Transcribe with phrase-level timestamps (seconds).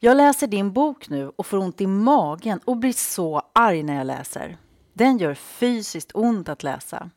[0.00, 3.96] Jag läser din bok nu och får ont i magen och blir så arg när
[3.96, 4.56] jag läser.
[4.92, 7.10] Den gör fysiskt ont att läsa.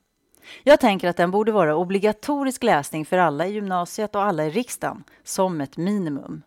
[0.64, 4.50] Jag tänker att den borde vara obligatorisk läsning för alla i gymnasiet och alla i
[4.50, 6.42] riksdagen, som ett minimum.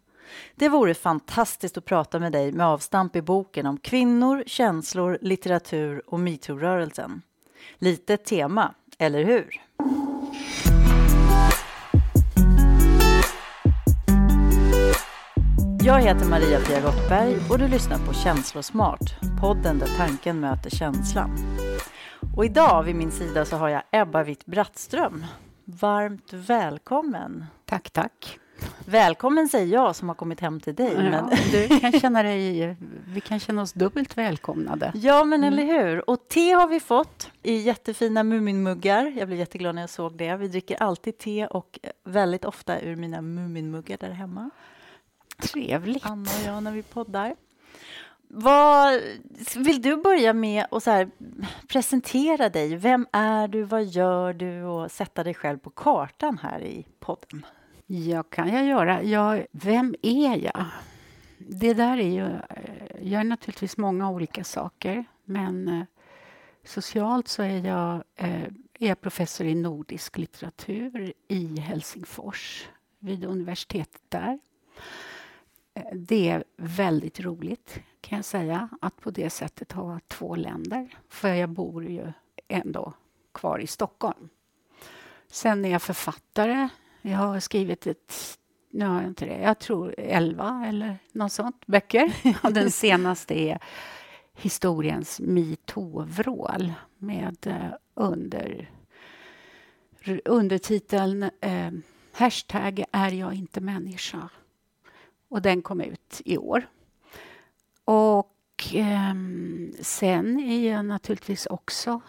[0.55, 6.03] Det vore fantastiskt att prata med dig med avstamp i boken om kvinnor, känslor, litteratur
[6.07, 7.23] och metoo-rörelsen.
[7.79, 9.61] Lite tema, eller hur?
[15.93, 21.31] Jag heter Maria-Pia Gottberg och du lyssnar på Känslosmart, podden där tanken möter känslan.
[22.37, 25.25] Och idag vid min sida så har jag Ebba Witt-Brattström.
[25.65, 27.45] Varmt välkommen!
[27.65, 28.39] Tack, tack.
[28.85, 30.95] Välkommen säger jag som har kommit hem till dig.
[30.95, 31.31] Ja, men...
[31.53, 34.93] du kan känna dig, vi kan känna oss dubbelt välkomnade.
[34.95, 35.53] Ja, men mm.
[35.53, 36.11] eller hur.
[36.11, 39.13] Och te har vi fått i jättefina Muminmuggar.
[39.17, 40.37] Jag blev jätteglad när jag såg det.
[40.37, 44.51] Vi dricker alltid te och väldigt ofta ur mina Muminmuggar där hemma.
[45.43, 46.07] Trevligt.
[46.07, 47.37] Anna och jag när vi poddar.
[48.35, 49.01] Vad,
[49.57, 51.11] vill du börja med att så här,
[51.69, 52.77] presentera dig?
[52.77, 53.63] Vem är du?
[53.63, 54.63] Vad gör du?
[54.63, 57.47] Och sätta dig själv på kartan här i podden.
[57.87, 59.03] Ja, kan jag göra.
[59.03, 60.65] Jag, vem är jag?
[61.39, 62.27] Det där är ju...
[62.27, 65.85] Eh, jag är naturligtvis många olika saker, men eh,
[66.65, 68.43] socialt så är jag, eh,
[68.79, 74.39] är jag professor i nordisk litteratur i Helsingfors vid universitetet där.
[75.93, 80.99] Det är väldigt roligt, kan jag säga, att på det sättet ha två länder.
[81.09, 82.13] För jag bor ju
[82.49, 82.93] ändå
[83.33, 84.29] kvar i Stockholm.
[85.29, 86.69] Sen är jag författare.
[87.03, 88.39] Jag har skrivit ett,
[88.71, 92.13] nu har jag inte det, jag tror elva eller något sånt, böcker.
[92.43, 93.59] Och den senaste är
[94.35, 98.71] historiens metoo-vrål med eh, under,
[100.25, 101.71] undertiteln eh,
[102.13, 104.29] Hashtag är jag inte människa.
[105.33, 106.67] Och den kom ut i år.
[107.85, 109.15] Och eh,
[109.81, 112.01] sen är jag naturligtvis också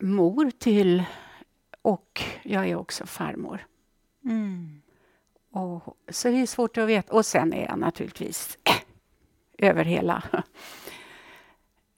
[0.00, 1.04] mor till...
[1.82, 3.66] Och jag är också farmor.
[4.24, 4.82] Mm.
[5.50, 7.14] Och, så det är svårt att veta.
[7.14, 8.58] Och sen är jag naturligtvis
[9.58, 10.22] över hela...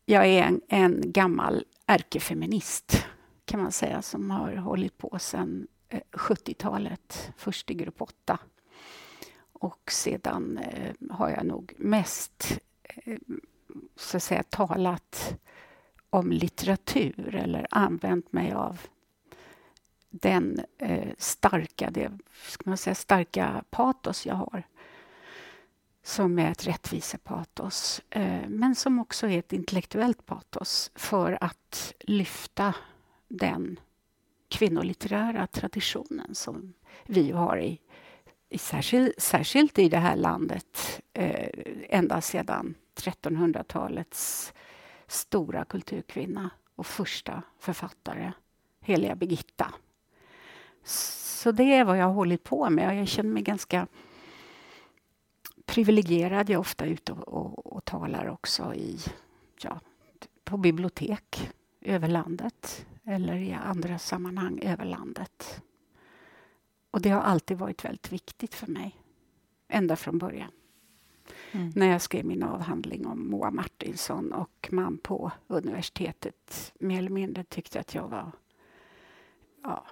[0.05, 3.07] Jag är en, en gammal ärkefeminist,
[3.45, 5.67] kan man säga som har hållit på sen
[6.13, 8.39] 70-talet, eh, först i grupp 8
[9.61, 13.19] och sedan eh, har jag nog mest eh,
[13.97, 15.35] så att säga, talat
[16.11, 18.81] om litteratur eller använt mig av
[20.11, 22.13] den eh, starka, det,
[22.47, 24.63] ska man säga, starka patos jag har.
[26.03, 32.75] Som är ett rättvisepatos, eh, men som också är ett intellektuellt patos för att lyfta
[33.29, 33.81] den
[34.49, 36.75] kvinnolitterära traditionen som
[37.07, 37.81] vi har i
[38.59, 41.49] särskilt, särskilt i det här landet eh,
[41.89, 44.53] ända sedan 1300-talets
[45.07, 48.33] stora kulturkvinna och första författare,
[48.81, 49.75] heliga Birgitta.
[50.85, 53.01] Så det är vad jag har hållit på med.
[53.01, 53.87] Jag känner mig ganska
[55.67, 56.51] privilegierad.
[56.51, 58.99] Jag är ofta ute och, och, och talar också i,
[59.63, 59.81] ja,
[60.45, 61.51] på bibliotek
[61.81, 65.63] över landet eller i andra sammanhang över landet.
[66.91, 68.97] Och det har alltid varit väldigt viktigt för mig.
[69.69, 70.51] Ända från början.
[71.53, 71.73] Mm.
[71.75, 77.45] När jag skrev min avhandling om Moa Martinsson och man på universitetet mer eller mindre
[77.45, 78.33] tyckte att jag var
[79.63, 79.87] ja,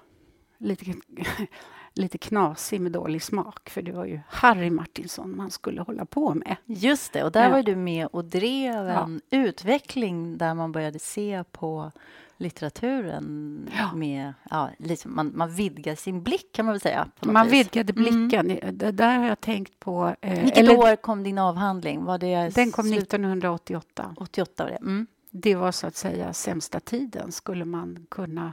[0.58, 0.94] lite,
[1.94, 3.70] lite knasig med dålig smak.
[3.70, 6.56] För det var ju Harry Martinsson man skulle hålla på med.
[6.64, 7.50] Just det, och där ja.
[7.50, 9.38] var du med och drev en ja.
[9.38, 11.92] utveckling där man började se på
[12.38, 13.94] litteraturen ja.
[13.94, 14.34] med...
[14.50, 17.08] Ja, liksom man, man vidgar sin blick, kan man väl säga.
[17.20, 17.52] man vis.
[17.52, 18.02] vidgade mm.
[18.02, 18.50] blicken.
[18.50, 18.78] Mm.
[18.78, 20.14] Det där har jag tänkt på.
[20.20, 22.04] Eh, Vilket eller, år kom din avhandling?
[22.04, 24.14] Var det den kom 1988.
[24.18, 24.76] 88 var det.
[24.76, 25.06] Mm.
[25.30, 28.52] Det var så att säga sämsta tiden, skulle man kunna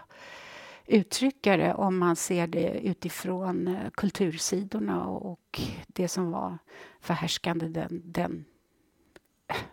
[0.86, 6.58] uttrycka det om man ser det utifrån eh, kultursidorna och det som var
[7.02, 8.46] förhärskande den, den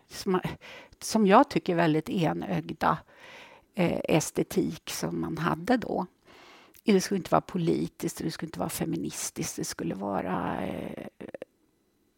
[0.09, 0.41] som,
[1.01, 2.99] som jag tycker väldigt enögda
[3.75, 6.07] eh, estetik som man hade då.
[6.85, 9.57] Det skulle inte vara politiskt, det skulle inte vara feministiskt.
[9.57, 11.07] Det skulle vara eh,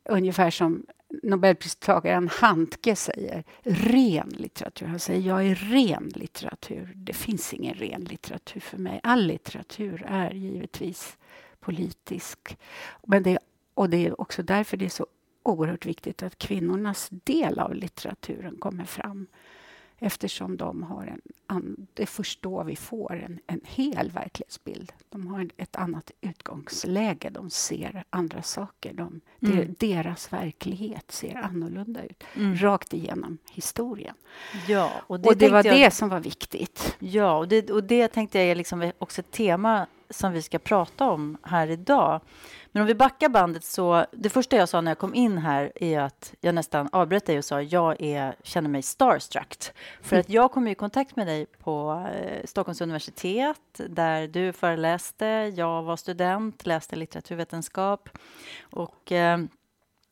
[0.04, 0.86] ungefär som
[1.22, 4.86] Nobelpristagaren Handke säger, ren litteratur.
[4.86, 6.92] Han säger jag är ren litteratur.
[6.94, 9.00] Det finns ingen ren litteratur för mig.
[9.02, 11.16] All litteratur är givetvis
[11.60, 12.58] politisk.
[13.06, 13.38] Men det,
[13.74, 15.06] och det är också därför det är så
[15.42, 19.26] oerhört viktigt att kvinnornas del av litteraturen kommer fram
[19.98, 21.20] eftersom de har en...
[21.46, 24.92] An, det är först då vi får en, en hel verklighetsbild.
[25.08, 28.92] De har ett annat utgångsläge, de ser andra saker.
[28.92, 29.74] De, mm.
[29.78, 32.56] Deras verklighet ser annorlunda ut, mm.
[32.56, 34.14] rakt igenom historien.
[34.68, 36.96] Ja, och det, och det var jag, det som var viktigt.
[36.98, 40.58] Ja, och det, och det tänkte jag är liksom också ett tema som vi ska
[40.58, 42.20] prata om här idag.
[42.74, 45.72] Men om vi backar bandet så, det första jag sa när jag kom in här
[45.74, 49.56] är att jag nästan avbröt dig och sa jag är, känner mig starstruck.
[50.02, 55.26] För att jag kom i kontakt med dig på eh, Stockholms universitet där du föreläste,
[55.56, 58.08] jag var student, läste litteraturvetenskap
[58.62, 59.38] och eh,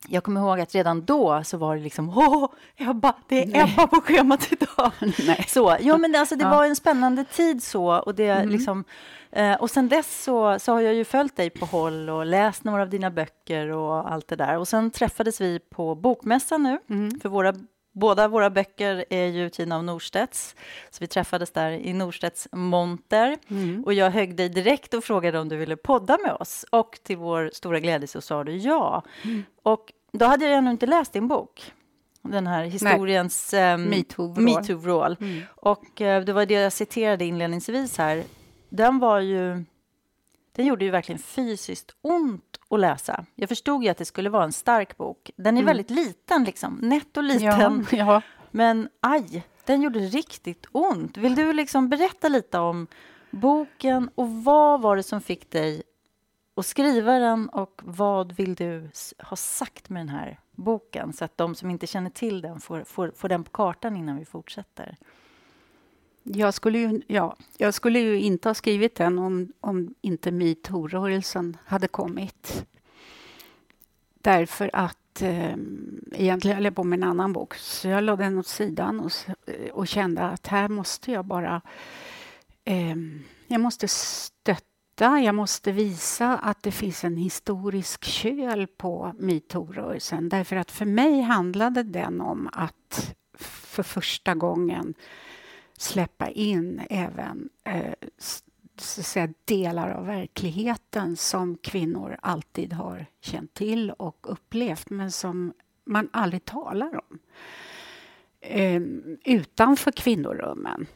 [0.09, 3.61] jag kommer ihåg att redan då så var det liksom, åh, Ebba, det är Nej.
[3.61, 4.93] Ebba på schemat idag.
[5.27, 5.45] Nej.
[5.49, 6.51] Så, jo, men alltså, det ja.
[6.51, 7.99] var en spännande tid så.
[7.99, 8.49] Och, det, mm.
[8.49, 8.85] liksom,
[9.33, 12.65] eh, och sen dess så, så har jag ju följt dig på håll och läst
[12.65, 14.59] några av dina böcker och allt det där.
[14.59, 17.21] Och sen träffades vi på Bokmässan nu, mm.
[17.21, 17.55] för våra
[17.93, 20.57] Båda våra böcker är ju utgivna av Norstedts,
[20.91, 23.39] så vi träffades där i Norstedts monter.
[23.49, 23.85] Mm.
[23.85, 26.65] Och jag högg dig direkt och frågade om du ville podda med oss.
[26.71, 29.03] Och till vår stora glädje så sa du ja.
[29.25, 29.45] Mm.
[29.63, 31.73] Och då hade jag ännu inte läst din bok.
[32.23, 35.17] Den här historiens um, metoo-vrål.
[35.21, 35.43] Me mm.
[35.55, 38.25] Och uh, det var det jag citerade inledningsvis här.
[38.69, 39.65] Den var ju...
[40.53, 43.25] Den gjorde ju verkligen fysiskt ont att läsa.
[43.35, 45.31] Jag förstod ju att det skulle vara en stark bok.
[45.37, 45.67] Den är mm.
[45.67, 46.79] väldigt liten, liksom.
[46.83, 47.87] nätt och liten.
[47.91, 48.23] Ja, ja.
[48.51, 51.17] Men aj, den gjorde riktigt ont.
[51.17, 52.87] Vill du liksom berätta lite om
[53.31, 55.83] boken och vad var det som fick dig
[56.57, 61.39] att skriva den och vad vill du ha sagt med den här boken så att
[61.39, 64.97] de som inte känner till den får, får, får den på kartan innan vi fortsätter?
[66.23, 71.57] Jag skulle ju, ja, jag skulle ju inte ha skrivit den om, om inte metoo-rörelsen
[71.65, 72.67] hade kommit.
[74.15, 75.55] Därför att eh,
[76.13, 79.13] egentligen höll jag på med en annan bok, så jag lade den åt sidan och,
[79.47, 81.61] eh, och kände att här måste jag bara...
[82.65, 82.97] Eh,
[83.47, 90.29] jag måste stötta, jag måste visa att det finns en historisk köl på metoo-rörelsen.
[90.29, 94.95] Därför att för mig handlade den om att för första gången
[95.77, 97.95] släppa in även eh,
[98.77, 105.53] så säga, delar av verkligheten som kvinnor alltid har känt till och upplevt men som
[105.85, 107.19] man aldrig talar om.
[108.41, 108.83] Eh,
[109.25, 110.87] utanför kvinnorummen,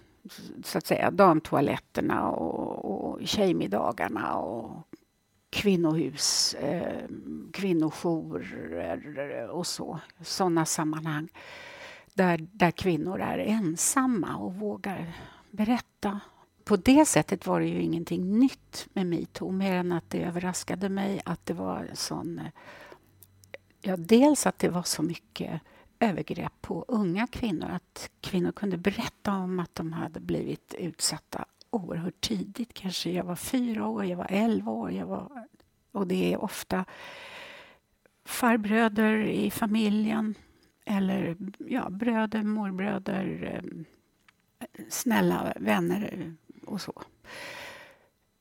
[0.64, 4.88] så att säga, damtoaletterna och, och tjejmiddagarna och
[5.50, 7.04] kvinnohus, eh,
[7.52, 11.28] kvinnojourer eh, och så, sådana sammanhang
[12.16, 15.12] där, där kvinnor är ensamma och vågar
[15.50, 16.20] berätta.
[16.64, 20.88] På det sättet var det ju ingenting nytt med metoo, mer än att det överraskade
[20.88, 22.40] mig att det var sån...
[23.80, 25.60] Ja, dels att det var så mycket
[26.00, 27.68] övergrepp på unga kvinnor.
[27.70, 32.74] Att kvinnor kunde berätta om att de hade blivit utsatta oerhört tidigt.
[32.74, 34.92] Kanske jag var fyra år, jag var elva år.
[34.92, 35.48] Jag var,
[35.92, 36.84] och det är ofta
[38.24, 40.34] farbröder i familjen
[40.86, 46.34] eller ja, bröder, morbröder, eh, snälla vänner
[46.64, 47.02] och så.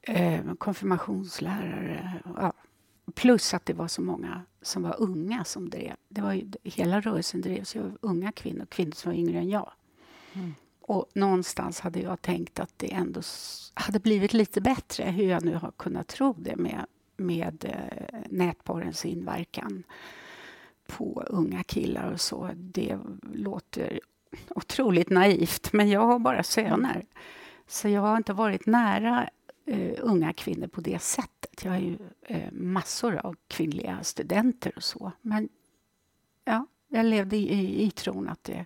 [0.01, 2.13] Eh, konfirmationslärare.
[2.36, 2.53] Ja.
[3.15, 5.95] Plus att det var så många som var unga som drev.
[6.09, 9.71] Det var ju, hela rörelsen drevs av unga kvinnor, kvinnor som var yngre än jag.
[10.33, 10.53] Mm.
[10.81, 13.21] Och någonstans hade jag tänkt att det ändå
[13.74, 16.86] hade blivit lite bättre, hur jag nu har kunnat tro det med,
[17.18, 19.83] med eh, nätporrens inverkan
[20.88, 22.50] på unga killar och så.
[22.56, 22.98] Det
[23.34, 24.00] låter
[24.50, 27.06] otroligt naivt, men jag har bara söner.
[27.68, 29.30] Så jag har inte varit nära
[29.72, 31.63] uh, unga kvinnor på det sättet.
[31.63, 31.98] Jag har ju
[32.32, 35.12] uh, massor av kvinnliga studenter och så.
[35.22, 35.50] Men
[36.44, 38.65] ja, jag levde i, i, i tron att det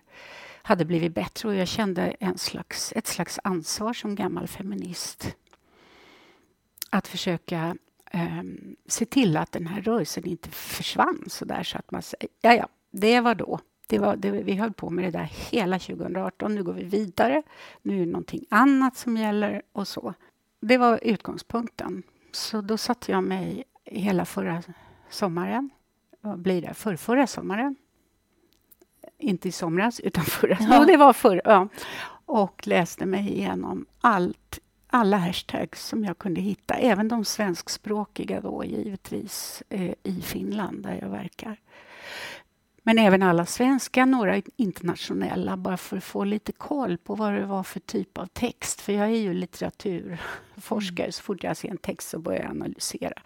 [0.62, 5.36] hade blivit bättre och jag kände en slags, ett slags ansvar som gammal feminist
[6.90, 7.76] att försöka
[8.14, 12.28] um, se till att den här rörelsen inte försvann så där så att man säger,
[12.40, 13.60] ja, ja, det var då.
[13.86, 16.54] Det var, det, vi höll på med det där hela 2018.
[16.54, 17.42] Nu går vi vidare.
[17.82, 20.14] Nu är det någonting annat som gäller och så.
[20.60, 22.02] Det var utgångspunkten.
[22.32, 24.62] Så då satte jag mig hela förra
[25.10, 25.70] sommaren.
[26.20, 26.74] Vad blir det?
[26.74, 27.76] För, förra sommaren.
[29.18, 30.56] Inte i somras, utan förra.
[30.60, 30.84] Ja.
[30.84, 31.40] det var förra.
[31.44, 31.68] Ja.
[32.26, 34.58] Och läste mig igenom allt
[34.90, 40.98] alla hashtags som jag kunde hitta, även de svenskspråkiga då givetvis eh, i Finland där
[41.02, 41.56] jag verkar.
[42.82, 47.46] Men även alla svenska, några internationella, bara för att få lite koll på vad det
[47.46, 48.80] var för typ av text.
[48.80, 51.12] För jag är ju litteraturforskare, mm.
[51.12, 53.22] så fort jag ser en text så börjar jag analysera.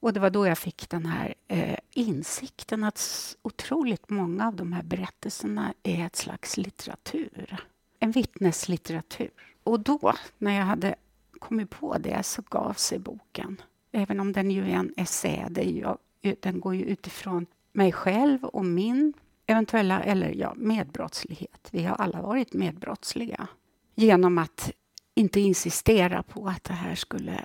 [0.00, 4.72] Och det var då jag fick den här eh, insikten att otroligt många av de
[4.72, 7.56] här berättelserna är ett slags litteratur.
[8.00, 9.51] En vittneslitteratur.
[9.64, 10.94] Och då, när jag hade
[11.38, 13.62] kommit på det, så gav sig boken.
[13.92, 17.92] Även om den ju är en essä, det är ju, den går ju utifrån mig
[17.92, 19.12] själv och min
[19.46, 21.68] eventuella eller ja, medbrottslighet.
[21.70, 23.48] Vi har alla varit medbrottsliga
[23.94, 24.72] genom att
[25.14, 27.44] inte insistera på att det här skulle...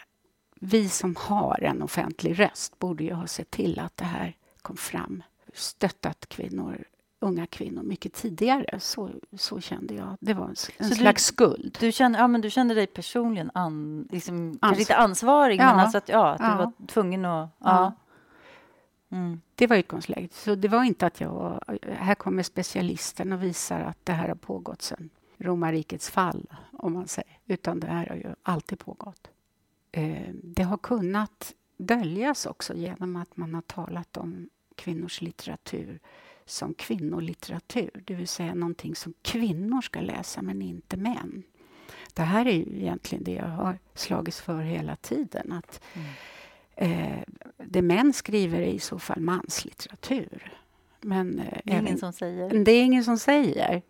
[0.60, 4.78] Vi som har en offentlig röst borde ju ha sett till att det här kom
[4.78, 5.24] fram.
[5.54, 6.84] Stöttat kvinnor,
[7.20, 8.80] unga kvinnor mycket tidigare.
[8.80, 10.18] Så, så kände jag.
[10.20, 11.78] Det var en, en slags skuld.
[11.80, 15.66] Du kände, ja, men du kände dig personligen an, liksom, Ans lite ansvarig, ja.
[15.66, 16.52] men alltså att, ja, att ja.
[16.52, 17.50] du var tvungen att...
[17.60, 17.94] Ja.
[19.12, 19.42] Mm.
[19.56, 20.34] Det var utgångsläget.
[20.34, 21.64] Så det var inte att jag...
[21.88, 27.08] Här kommer specialisten och visar att det här har pågått sedan romarrikets fall, om man
[27.08, 27.40] säger.
[27.46, 29.28] Utan det här har ju alltid pågått.
[29.92, 36.00] Eh, det har kunnat döljas också genom att man har talat om kvinnors litteratur
[36.48, 41.44] som kvinnolitteratur, det vill säga någonting som kvinnor ska läsa, men inte män.
[42.14, 45.52] Det här är ju egentligen det jag har slagits för hela tiden.
[45.52, 47.02] Att mm.
[47.12, 47.24] eh,
[47.58, 50.58] Det män skriver är i så fall manslitteratur.
[51.02, 52.64] Men, eh, det är även, ingen som säger.
[52.64, 53.82] Det är ingen som säger.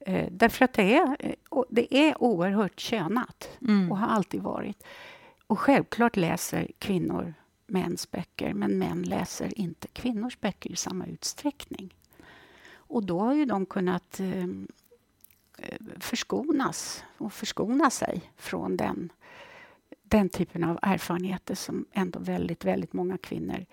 [0.00, 3.92] Eh, därför att det är, eh, det är oerhört könat mm.
[3.92, 4.82] och har alltid varit.
[5.46, 7.34] Och självklart läser kvinnor
[7.66, 11.94] mäns böcker, men män läser inte kvinnors böcker i samma utsträckning.
[12.88, 14.44] Och då har ju de kunnat eh,
[15.58, 19.12] eh, förskonas och förskona sig från den,
[20.02, 23.66] den typen av erfarenheter som ändå väldigt, väldigt många kvinnor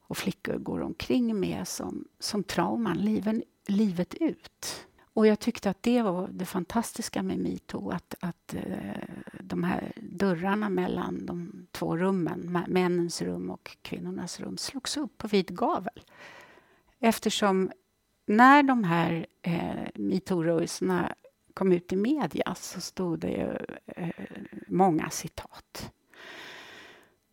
[0.00, 4.86] och flickor går omkring med som, som trauman liven, livet ut.
[5.16, 9.08] Och jag tyckte att det var det fantastiska med metoo, att, att eh,
[9.40, 15.28] de här dörrarna mellan de två rummen, männens rum och kvinnornas rum, slogs upp på
[15.28, 16.02] vid gavel.
[16.98, 17.70] Eftersom
[18.26, 21.14] när de här eh, metoo-rörelserna
[21.54, 23.56] kom ut i media så stod det ju
[23.86, 24.24] eh,
[24.68, 25.92] många citat.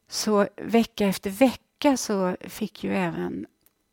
[0.08, 3.46] Så vecka efter vecka så fick ju även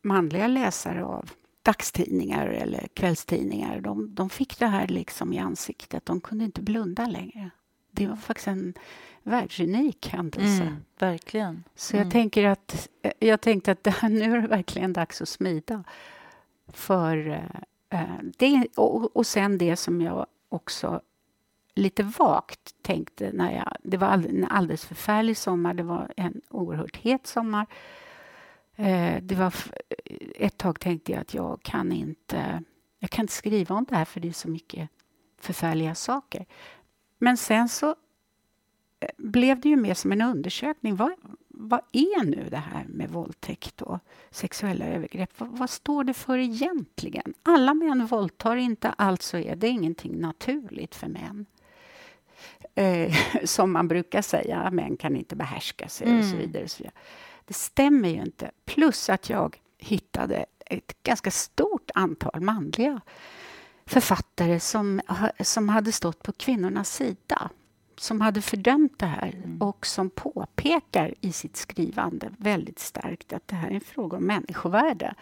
[0.02, 1.30] manliga läsare av
[1.62, 6.06] dagstidningar eller kvällstidningar, de, de fick det här liksom i ansiktet.
[6.06, 7.50] De kunde inte blunda längre.
[7.90, 8.74] Det var faktiskt en
[9.22, 10.62] världsunik händelse.
[10.62, 11.64] Mm, verkligen.
[11.74, 12.10] Så jag mm.
[12.10, 12.88] tänker att
[13.18, 15.84] jag tänkte att det, nu är det verkligen dags att smida.
[16.76, 21.00] För eh, eh det, och, och sen det som jag också
[21.74, 23.76] lite vagt tänkte när jag...
[23.82, 25.74] Det var en alldeles förfärlig sommar.
[25.74, 27.66] Det var en oerhört het sommar.
[28.76, 29.54] Eh, det var,
[30.34, 32.62] ett tag tänkte jag att jag kan inte
[33.00, 34.90] jag kan inte skriva om det här för det är så mycket
[35.38, 36.46] förfärliga saker.
[37.18, 37.88] Men sen så
[39.00, 40.96] eh, blev det ju mer som en undersökning.
[40.96, 41.12] Vad,
[41.60, 43.98] vad är nu det här med våldtäkt och
[44.30, 45.30] sexuella övergrepp?
[45.36, 47.34] Vad, vad, står det för egentligen?
[47.42, 51.46] Alla män våldtar inte, alltså är det ingenting naturligt för män.
[52.74, 53.14] Eh,
[53.44, 56.18] som man brukar säga, män kan inte behärska sig mm.
[56.18, 56.46] och så mm.
[56.46, 56.64] vidare.
[56.64, 56.94] Och så vidare.
[57.44, 58.50] Det stämmer ju inte.
[58.64, 63.00] Plus att jag hittade ett ganska stort antal manliga
[63.86, 65.00] författare som,
[65.40, 67.50] som hade stått på kvinnornas sida
[68.00, 69.62] som hade fördömt det här mm.
[69.62, 74.26] och som påpekar i sitt skrivande väldigt starkt att det här är en fråga om
[74.26, 75.14] människovärde.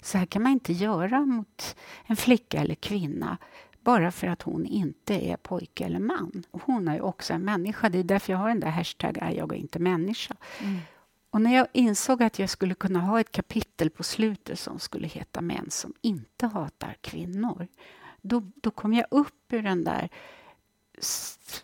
[0.00, 1.76] Så här kan man inte göra mot
[2.06, 3.36] en flicka eller kvinna
[3.80, 6.44] bara för att hon inte är pojke eller man.
[6.50, 7.88] Hon är ju också en människa.
[7.88, 10.34] Det är därför jag har den där hashtag är jag inte människa.
[10.60, 10.78] Mm.
[11.30, 15.06] Och när jag insåg att jag skulle kunna ha ett kapitel på slutet som skulle
[15.06, 17.68] heta Män som inte hatar kvinnor,
[18.22, 20.08] då, då kom jag upp ur den där,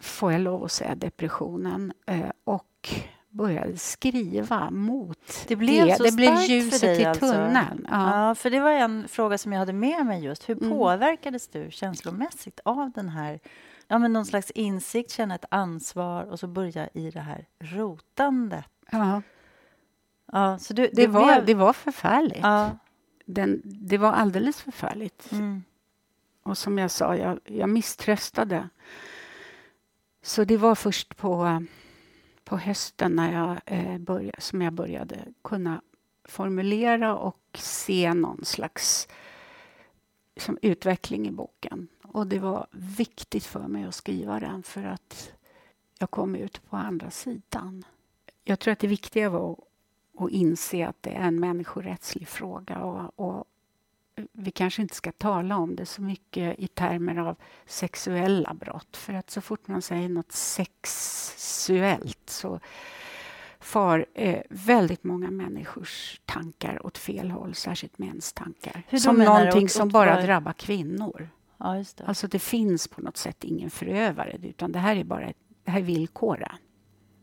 [0.01, 2.95] får jag lov att säga, depressionen eh, och
[3.29, 5.57] började skriva mot det.
[5.57, 7.27] Blev det, så det blev ljuset i alltså.
[7.27, 7.87] tunneln.
[7.91, 8.29] Ja.
[8.29, 8.35] ja.
[8.35, 10.49] för det var en fråga som jag hade med mig just.
[10.49, 10.71] Hur mm.
[10.71, 13.41] påverkades du känslomässigt av den här
[13.89, 18.65] ja, men någon slags insikt, känna ett ansvar och så börja i det här rotandet?
[18.91, 19.23] Ja.
[20.33, 21.47] Ja, så du, det, det, var, blev...
[21.47, 22.41] det var förfärligt.
[22.43, 22.71] Ja.
[23.27, 25.33] Den, det var alldeles förfärligt.
[25.33, 25.65] Mm.
[26.43, 28.69] Och som jag sa, jag, jag misströstade.
[30.23, 31.65] Så det var först på,
[32.45, 35.83] på hösten när jag, eh, började, som jag började kunna
[36.25, 39.09] formulera och se någon slags
[40.37, 41.89] som utveckling i boken.
[42.03, 45.33] Och det var viktigt för mig att skriva den för att
[45.99, 47.85] jag kom ut på andra sidan.
[48.45, 49.59] Jag tror att det viktiga var
[50.19, 52.79] att inse att det är en människorättslig fråga.
[52.79, 53.47] Och, och,
[54.33, 58.97] vi kanske inte ska tala om det så mycket i termer av sexuella brott.
[58.97, 62.61] För att så fort man säger något sexuellt så,
[63.61, 68.83] far eh, väldigt många människors tankar åt fel håll, särskilt mäns tankar.
[68.89, 70.25] Hur som någonting Åt- som åt bara vad?
[70.25, 71.29] drabbar kvinnor.
[71.59, 72.05] Ja, det.
[72.05, 75.71] Alltså det finns på något sätt ingen förövare, utan det här är bara ett, det
[75.71, 76.53] här är villkora.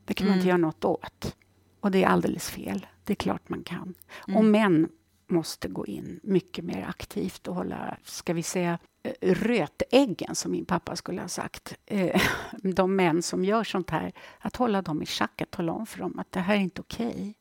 [0.05, 0.39] Det kan man Mm.
[0.39, 1.35] inte göra något åt.
[1.79, 2.87] Och det är alldeles fel.
[3.03, 3.93] Det är klart man kan.
[4.27, 4.37] Mm.
[4.37, 4.89] Och män
[5.29, 10.65] måste gå in mycket mer aktivt och hålla, ska vi säga, eh, rötäggen, som min
[10.65, 11.75] pappa skulle ha sagt.
[11.85, 12.21] Eh,
[12.63, 15.99] de män som gör sånt här, att hålla dem i schack, att tala om för
[15.99, 17.35] dem att det här är inte okej.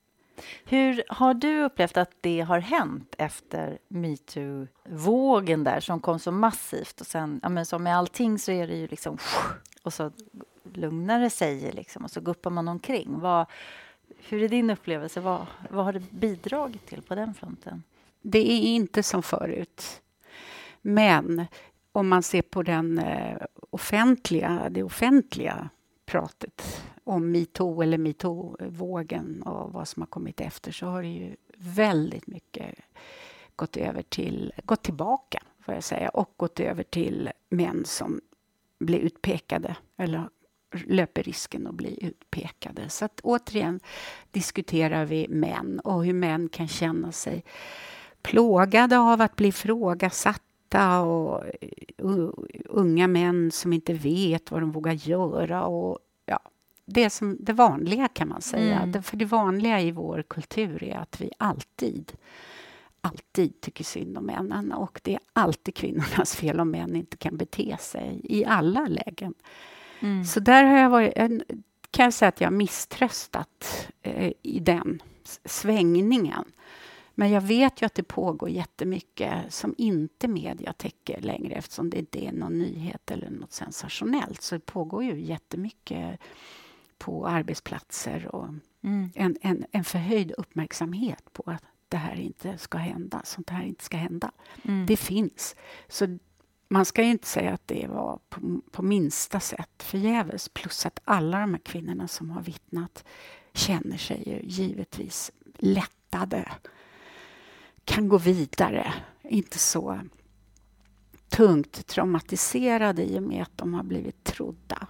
[0.65, 7.01] Hur har du upplevt att det har hänt efter metoo-vågen där som kom så massivt
[7.01, 9.19] och sen, ja men som med allting så är det ju liksom
[9.83, 10.13] och så
[10.73, 13.21] lugnar det sig liksom och så guppar man omkring.
[13.21, 13.47] Vad,
[14.29, 15.21] hur är din upplevelse?
[15.21, 17.83] Vad, vad har det bidragit till på den fronten?
[18.23, 20.03] Det är inte som förut.
[20.83, 21.47] Men
[21.93, 23.39] om man ser på den eh,
[23.71, 25.69] offentliga, det offentliga
[26.07, 31.37] pratet om metoo eller metoo-vågen och vad som har kommit efter så har det ju
[31.57, 32.75] väldigt mycket
[33.57, 38.21] gått över till, gått tillbaka får jag säga och gått över till män som
[38.79, 40.29] blir utpekade eller
[40.71, 42.89] löper risken att bli utpekade.
[42.89, 43.81] Så att återigen
[44.31, 47.45] diskuterar vi män och hur män kan känna sig
[48.23, 51.45] plågade av att bli frågasatta och
[52.05, 52.31] uh,
[52.65, 55.65] unga män som inte vet vad de vågar göra.
[55.65, 56.41] Och, ja,
[56.85, 58.79] det, som, det vanliga kan man säga.
[58.79, 58.93] Mm.
[58.93, 62.13] Det, för det vanliga i vår kultur är att vi alltid
[63.01, 67.37] alltid tycker synd om männen och det är alltid kvinnornas fel om män inte kan
[67.37, 69.35] bete sig i alla lägen.
[70.01, 70.25] Mm.
[70.25, 71.15] Så där har jag varit,
[71.91, 75.03] kan jag säga att jag har misströstat eh, i den
[75.45, 76.45] svängningen.
[77.15, 81.99] Men jag vet ju att det pågår jättemycket som inte media täcker längre eftersom det
[81.99, 84.43] inte är någon nyhet eller något sensationellt.
[84.43, 86.21] Så det pågår ju jättemycket
[86.99, 88.49] på arbetsplatser och
[88.83, 89.11] Mm.
[89.15, 93.85] en, en, en förhöjd uppmärksamhet på att det här inte ska hända, sånt här inte
[93.85, 94.31] ska hända.
[94.63, 94.87] Mm.
[94.87, 95.57] Det finns.
[95.89, 96.19] Så
[96.69, 100.49] man ska ju inte säga att det var på, på minsta sätt förgäves.
[100.49, 103.05] Plus att alla de här kvinnorna som har vittnat
[103.53, 106.49] känner sig ju givetvis lättade.
[107.85, 108.95] Kan gå vidare.
[109.23, 110.01] Inte så
[111.29, 114.87] tungt traumatiserade i och med att de har blivit trodda.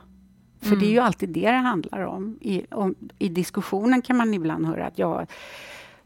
[0.61, 2.39] För det är ju alltid det det handlar om.
[2.41, 2.95] I, om.
[3.19, 5.27] I diskussionen kan man ibland höra att ja,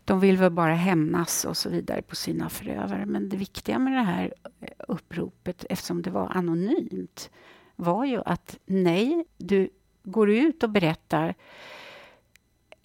[0.04, 3.06] de vill väl bara hämnas och så vidare på sina förövare.
[3.06, 4.34] Men det viktiga med det här
[4.88, 7.30] uppropet, eftersom det var anonymt,
[7.76, 9.70] var ju att nej, du
[10.02, 11.34] går ut och berättar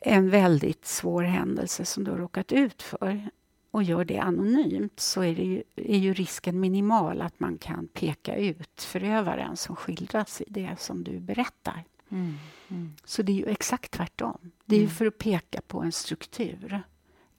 [0.01, 3.29] en väldigt svår händelse som du har råkat ut för
[3.71, 7.87] och gör det anonymt så är, det ju, är ju risken minimal att man kan
[7.87, 11.83] peka ut förövaren som skildras i det som du berättar.
[12.09, 12.33] Mm.
[12.67, 12.93] Mm.
[13.05, 14.51] Så det är ju exakt tvärtom.
[14.65, 14.89] Det är Mm.
[14.89, 16.83] för att peka på en struktur.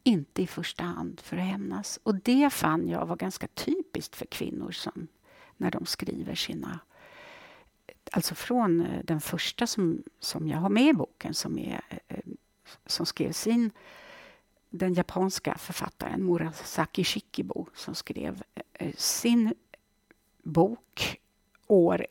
[0.08, 2.00] Inte i första hand för att hämnas.
[2.02, 5.08] Och det fann jag var ganska typiskt för kvinnor som
[5.56, 6.80] när de skriver sina...
[8.12, 12.18] Alltså från eh, den första som, som jag har med i boken som, är, eh,
[12.86, 13.70] som skrev sin...
[14.70, 18.42] Den japanska författaren Murasaki Shikibu som skrev
[18.72, 19.54] eh, sin
[20.42, 21.20] bok
[21.66, 22.06] år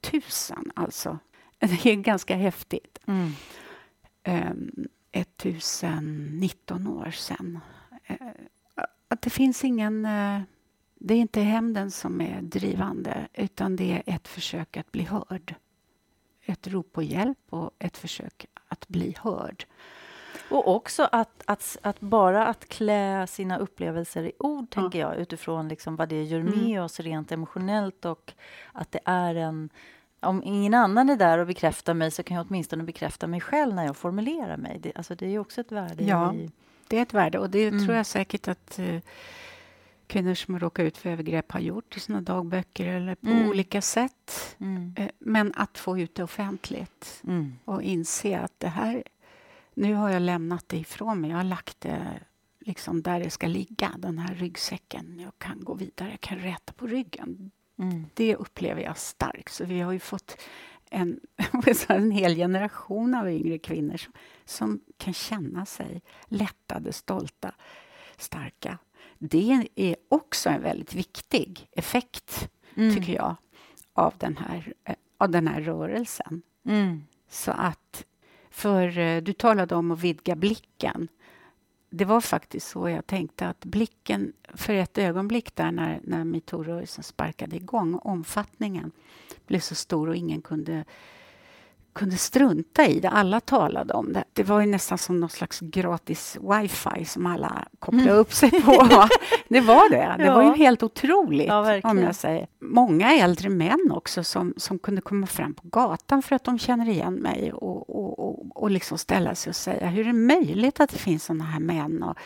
[0.00, 0.72] 1000.
[0.74, 1.18] Alltså,
[1.58, 2.98] det är ganska häftigt.
[3.06, 3.32] Mm.
[4.24, 7.60] Um, 1019 år sedan.
[8.06, 8.16] Eh,
[9.08, 10.04] att det finns ingen...
[10.04, 10.40] eh,
[10.98, 15.54] det är inte hämnden som är drivande utan det är ett försök att bli hörd.
[16.44, 19.64] Ett rop på hjälp och ett försök att bli hörd.
[20.50, 24.82] Och också att, att, att bara att klä sina upplevelser i ord, Ja.
[24.82, 26.82] tänker jag, utifrån liksom vad det gör med Mm.
[26.84, 28.32] oss rent emotionellt och
[28.72, 29.70] att det är en...
[30.26, 33.74] Om ingen annan är där och bekräftar mig så kan jag åtminstone bekräfta mig själv
[33.74, 34.78] när jag formulerar mig.
[34.82, 36.34] Det, alltså det är ju också ett värde Ja.
[36.34, 36.50] i...
[36.88, 37.84] Det är ett värde och det Mm.
[37.84, 39.00] tror jag säkert att eh,
[40.06, 43.48] kvinnor som råkar ut för övergrepp har gjort i sina dagböcker eller på Mm.
[43.48, 44.56] olika sätt.
[44.60, 44.94] Mm.
[44.98, 47.58] Eh, men att få ut det offentligt Mm.
[47.64, 49.02] och inse att det här...
[49.74, 51.30] Nu har jag lämnat det ifrån mig.
[51.30, 52.02] Jag har lagt det
[52.60, 55.20] liksom där det ska ligga, den här ryggsäcken.
[55.20, 57.50] Jag kan gå vidare, jag kan räta på ryggen.
[57.78, 58.06] Mm.
[58.14, 59.52] Det upplever jag starkt.
[59.52, 60.36] Så vi har ju fått
[60.90, 61.20] en,
[61.88, 64.12] en hel generation av yngre kvinnor som,
[64.44, 67.54] som kan känna sig lättade, stolta,
[68.16, 68.78] starka.
[69.18, 72.94] Det är också en väldigt viktig effekt, Mm.
[72.96, 73.36] tycker jag,
[73.92, 76.42] av den här, eh, av den här rörelsen.
[76.68, 77.02] Mm.
[77.28, 78.04] Så att,
[78.50, 81.08] för eh, du talade om att vidga blicken.
[81.90, 87.04] Det var faktiskt så jag tänkte att blicken, för ett ögonblick där när, när metoo-rörelsen
[87.04, 88.92] sparkade igång, omfattningen
[89.46, 90.84] blev så stor och ingen kunde
[91.96, 93.08] kunde strunta i det.
[93.08, 94.24] Alla talade om det.
[94.32, 98.18] Det var ju nästan som någon slags gratis wifi som alla kopplade mm.
[98.18, 98.72] upp sig på.
[99.48, 100.14] det var det.
[100.18, 100.34] Det ja.
[100.34, 101.46] var ju helt otroligt.
[101.46, 102.46] Ja, om jag säger.
[102.60, 106.88] Många äldre män också som, som kunde komma fram på gatan för att de känner
[106.88, 110.80] igen mig och, och, och, och liksom ställa sig och säga hur är det möjligt
[110.80, 112.02] att det finns såna här män?
[112.02, 112.16] Och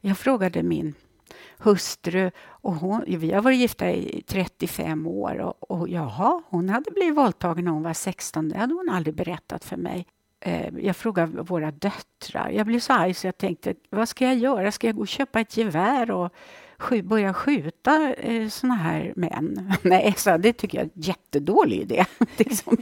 [0.00, 0.94] jag frågade min
[1.64, 2.30] hustru.
[2.46, 7.16] Och hon, vi har varit gifta i 35 år och, och jaha, hon hade blivit
[7.16, 8.48] våldtagen när hon var 16.
[8.48, 10.06] Det hade hon aldrig berättat för mig.
[10.40, 12.50] Eh, jag frågade våra döttrar.
[12.50, 14.72] Jag blev så arg så jag tänkte, vad ska jag göra?
[14.72, 16.32] Ska jag gå och köpa ett gevär och
[16.78, 19.72] sk börja skjuta eh, såna här män?
[19.82, 22.04] Nej, så det tycker jag är en jättedålig idé.
[22.36, 22.76] Liksom,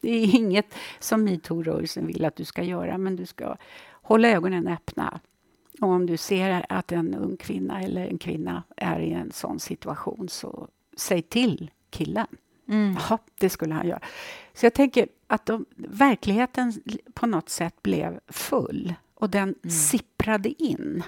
[0.00, 3.56] det är inget som metoo-rörelsen vill att du ska göra, men du ska
[4.02, 5.20] hålla ögonen öppna.
[5.80, 9.60] Och om du ser att en ung kvinna eller en kvinna är i en sån
[9.60, 12.26] situation, så säg till killen.
[12.68, 12.96] Mm.
[13.08, 14.00] Ja, det skulle han göra.
[14.54, 16.72] Så jag tänker att de, verkligheten
[17.14, 19.70] på något sätt blev full och den mm.
[19.70, 21.02] sipprade in.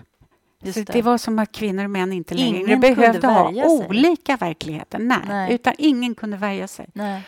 [0.63, 0.87] Det.
[0.87, 1.03] det.
[1.03, 3.65] var som att kvinnor och män inte längre ingen behövde ha sig.
[3.65, 4.99] olika verkligheter.
[4.99, 6.89] Nej, Nej, utan ingen kunde värja sig.
[6.93, 7.23] Nej.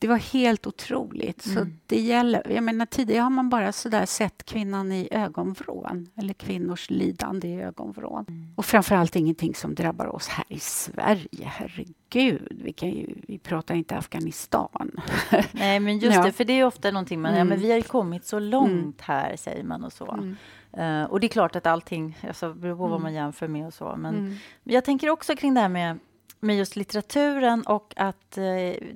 [0.00, 1.46] Det var helt otroligt.
[1.46, 1.56] Mm.
[1.56, 6.34] Så det gäller, jag menar, tidigare har man bara så sett kvinnan i ögonvrån eller
[6.34, 8.24] kvinnors lidande i ögonvrån.
[8.28, 8.52] Mm.
[8.56, 11.44] Och framförallt ingenting som drabbar oss här i Sverige.
[11.44, 15.00] Herregud, vi, kan ju, vi pratar inte Afghanistan.
[15.52, 16.22] Nej, men just ja.
[16.22, 17.30] det, för det är ofta någonting man...
[17.30, 17.38] Mm.
[17.38, 17.62] Ja, men mm.
[17.62, 18.94] vi har ju kommit så långt mm.
[19.00, 20.34] här, säger man och så.
[20.78, 23.74] Uh, och det är klart att allting, alltså, beror på vad man jämför med och
[23.74, 23.96] så.
[23.96, 25.98] Men jag tänker också kring det här med
[26.40, 28.44] med just litteraturen och att eh,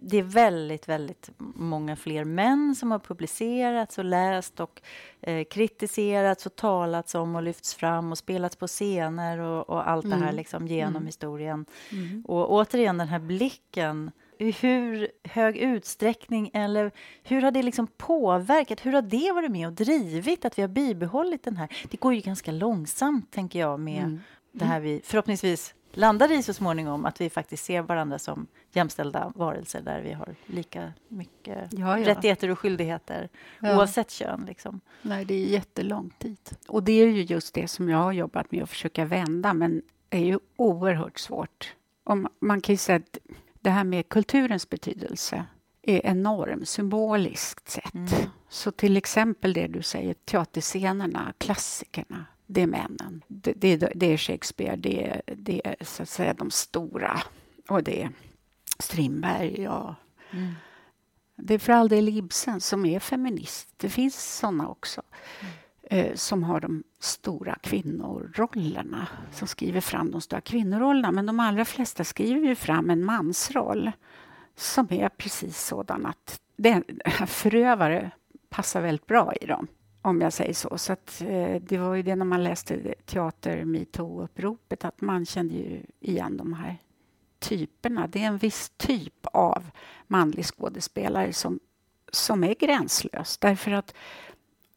[0.01, 4.83] det är väldigt, väldigt många fler män som har publicerats och läst och
[5.21, 10.05] eh, kritiserats och talats om och lyfts fram och spelats på scener och, och allt
[10.05, 10.19] mm.
[10.19, 10.37] det här mm.
[10.37, 11.07] liksom genom mm.
[11.07, 11.67] historien.
[11.93, 12.25] Mm.
[12.29, 16.91] Och återigen den här blicken i hur hög utsträckning eller
[17.23, 18.87] hur har det liksom påverkat?
[18.87, 21.77] Hur har det varit med och drivit att vi har bibehållit den här?
[21.91, 24.21] Det går ju ganska långsamt, tänker jag, med mm.
[24.53, 29.33] det här vi förhoppningsvis landar i så småningom att vi faktiskt ser varandra som jämställda
[29.35, 32.07] varelser där vi har lika mycket ja, ja.
[32.07, 33.29] rättigheter och skyldigheter
[33.61, 33.77] ja.
[33.77, 34.45] oavsett kön.
[34.47, 34.81] Liksom.
[35.03, 36.51] Nej, det är jättelång tid.
[36.69, 39.83] Och det är ju just det som jag har jobbat med att försöka vända, men
[40.09, 41.75] det är ju oerhört svårt.
[42.05, 43.19] Och man kan ju säga att
[43.61, 45.45] det här med kulturens betydelse
[45.83, 47.95] är enorm, symboliskt sett.
[47.95, 48.09] Mm.
[48.49, 53.23] Så till exempel det du säger, teaterscenerna, klassikerna, det är männen.
[53.29, 57.23] Det, det, det är Shakespeare, det är, det är så att säga de stora.
[57.69, 58.11] Och det är
[58.79, 59.95] Strindberg och
[60.31, 60.55] mm.
[61.37, 63.69] Det är för all del Ibsen som är feminist.
[63.77, 65.03] Det finns såna också.
[65.41, 65.53] Mm.
[65.83, 69.07] Eh, som har de stora kvinnorollerna.
[69.33, 71.13] Som skriver fram de stora kvinnorollerna.
[71.13, 73.93] Men de allra flesta skriver ju fram en mansroll.
[74.57, 76.85] Som är precis sådan att den,
[77.27, 78.11] förövare
[78.49, 79.69] passar väldigt bra i dem
[80.03, 80.79] om jag säger så.
[80.79, 85.55] så att, eh, det var ju det när man läste teater metoo-uppropet att man kände
[85.55, 86.79] ju igen de här
[87.39, 88.07] typerna.
[88.07, 89.71] Det är en viss typ av
[90.07, 91.61] manlig skådespelare som,
[92.13, 93.95] som är gränslös därför att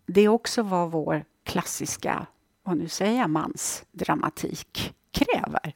[0.06, 2.28] det också var vår klassiska,
[2.64, 5.74] och nu säger jag mansdramatik, kräver.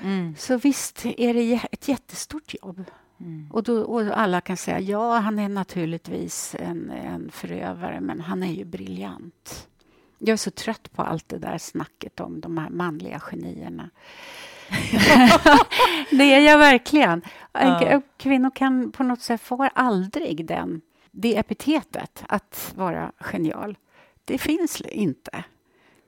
[0.00, 0.34] Mm.
[0.38, 2.84] Så visst är det ett jättestort jobb.
[3.20, 3.48] Mm.
[3.52, 8.42] Och, då, och alla kan säga ja, han är naturligtvis en, en förövare, men han
[8.42, 9.68] är ju briljant.
[10.18, 13.90] Jag är så trött på allt det där snacket om de här manliga genierna.
[16.10, 17.22] det är jag verkligen.
[17.52, 18.00] Ja.
[18.16, 23.76] Kvinnor kan på något sätt får aldrig den, det epitetet att vara genial.
[24.24, 25.44] Det finns inte.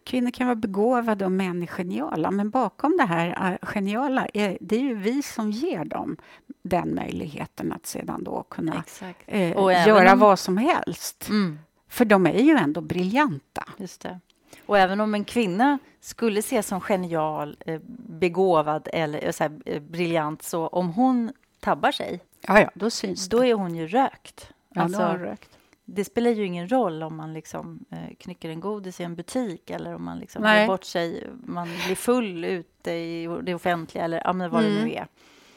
[0.09, 4.59] Kvinnor kan vara begåvade och män är geniala, men bakom det här äh, geniala är
[4.61, 6.17] det är ju vi som ger dem
[6.63, 8.85] den möjligheten att sedan då kunna
[9.27, 10.19] eh, göra om...
[10.19, 11.29] vad som helst.
[11.29, 11.59] Mm.
[11.89, 13.65] För de är ju ändå briljanta.
[13.77, 14.21] Just det.
[14.67, 19.53] Och även om en kvinna skulle ses som genial, eh, begåvad eller eh, så här,
[19.67, 23.87] eh, briljant, så om hon tabbar sig, ja, ja, då syns Då är hon ju
[23.87, 24.53] rökt.
[24.75, 25.58] Ja, alltså, rökt.
[25.91, 29.71] Det spelar ju ingen roll om man liksom eh, knycker en godis i en butik
[29.71, 34.23] eller om man liksom ger bort sig, man blir full ute i det offentliga eller
[34.25, 34.75] ja, men vad mm.
[34.75, 35.07] det nu är.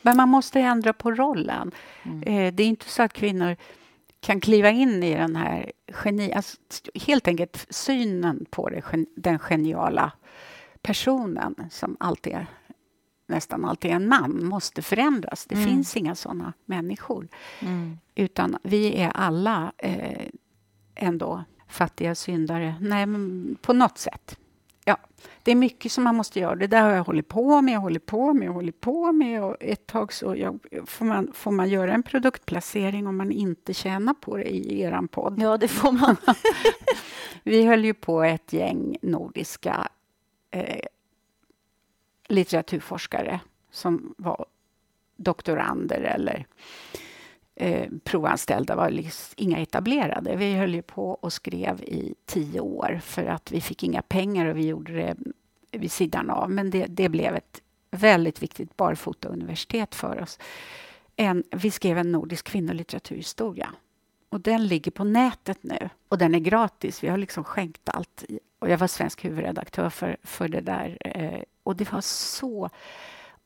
[0.02, 1.72] Men man måste ändra på rollen.
[2.04, 2.24] Mm.
[2.24, 3.56] Eh, det är inte så att kvinnor
[4.20, 5.72] kan kliva in i den här
[6.04, 6.34] geni...
[6.34, 6.58] Alltså,
[7.08, 8.84] helt enkelt synen på det,
[9.16, 10.12] den geniala
[10.82, 12.46] personen som alltid är,
[13.32, 15.46] nästan alltid en man, måste förändras.
[15.46, 15.68] Det mm.
[15.68, 17.28] finns inga såna människor.
[17.60, 17.98] Mm.
[18.16, 20.28] Utan vi är alla eh,
[20.96, 22.76] ändå fattiga syndare.
[22.80, 24.38] Nej, men på något sätt
[24.86, 24.98] ja,
[25.44, 26.56] det är mycket som man måste göra.
[26.56, 29.44] Det där har jag hållit på med, jag hållit på med, jag hållit på med.
[29.44, 33.74] Och ett tag så jag, får, man, får man göra en produktplacering om man inte
[33.74, 35.42] tjänar på det i er podd?
[35.42, 36.16] Ja, det får man.
[37.44, 39.88] Vi höll ju på ett gäng nordiska
[40.52, 40.80] eh,
[42.32, 43.40] litteraturforskare
[43.72, 44.46] som var
[45.16, 46.46] doktorander eller
[47.56, 50.36] eh, provanställda, var liksom inga etablerade.
[50.36, 54.46] Vi höll ju på och skrev i tio år för att vi fick inga pengar
[54.46, 55.16] och vi gjorde det
[55.72, 56.52] vid sidan av.
[56.52, 60.40] Men det, det blev ett väldigt viktigt barfotauniversitet för oss.
[61.16, 63.70] En, vi skrev en nordisk kvinnolitteraturhistoria.
[64.32, 67.04] Och den ligger på nätet nu och den är gratis.
[67.04, 68.26] Vi har liksom skänkt allt.
[68.60, 70.98] Och jag var svensk huvudredaktör för, för det där.
[71.00, 72.70] Eh, och det var så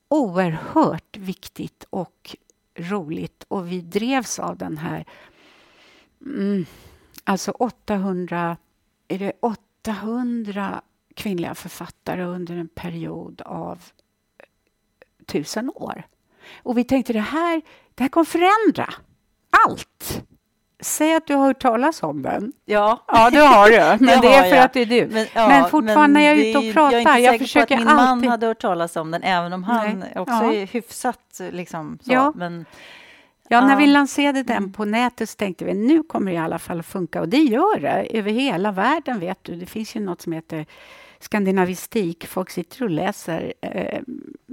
[0.07, 2.35] oerhört viktigt och
[2.75, 3.45] roligt.
[3.47, 5.05] Och vi drevs av den här...
[6.25, 6.65] Mm,
[7.23, 8.57] alltså 800...
[9.07, 10.81] Är det 800
[11.15, 13.83] kvinnliga författare under en period av
[15.25, 16.07] tusen år.
[16.63, 17.61] Och vi tänkte det här,
[17.95, 18.93] det här kommer förändra
[19.49, 20.23] allt.
[20.79, 22.53] Säg att du har hört talas om den.
[22.65, 23.75] Ja, ja det har du.
[24.05, 24.65] Men det, det är för jag.
[24.65, 25.07] att det är du.
[25.07, 26.91] Men, ja, men fortfarande men när jag är ute och pratar.
[26.91, 28.23] Jag är inte jag försöker på att min alltid...
[28.23, 30.11] man hade hört talas om den, även om han Nej.
[30.15, 30.53] också ja.
[30.53, 32.13] är hyfsat liksom så.
[32.13, 32.33] Ja.
[32.35, 32.65] Men,
[33.47, 34.73] Ja, när vi lanserade den mm.
[34.73, 37.21] på nätet så tänkte vi nu kommer det i alla fall att funka.
[37.21, 39.19] Och det gör det över hela världen.
[39.19, 39.55] vet du.
[39.55, 40.65] Det finns ju något som heter
[41.25, 42.27] skandinavistik.
[42.27, 44.01] Folk sitter och läser eh,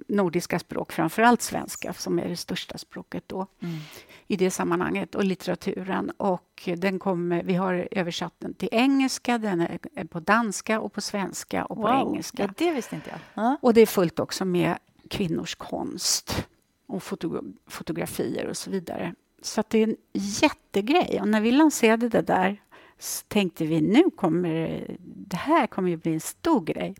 [0.09, 3.79] nordiska språk, framför allt svenska som är det största språket då mm.
[4.27, 6.11] i det sammanhanget, och litteraturen.
[6.11, 9.61] Och den kommer, vi har översatt den till engelska, den
[9.95, 12.09] är på danska och på svenska och på wow.
[12.09, 12.43] engelska.
[12.43, 13.45] Ja, det visste inte jag.
[13.45, 13.55] Uh.
[13.61, 14.79] Och det är fullt också med
[15.11, 16.47] kvinnors konst
[16.87, 19.15] och foto fotografier och så vidare.
[19.43, 21.19] Så det är en jättegrej.
[21.21, 22.61] Och när vi lanserade det där
[23.03, 26.95] så tänkte vi nu kommer det här kommer att bli en stor grej.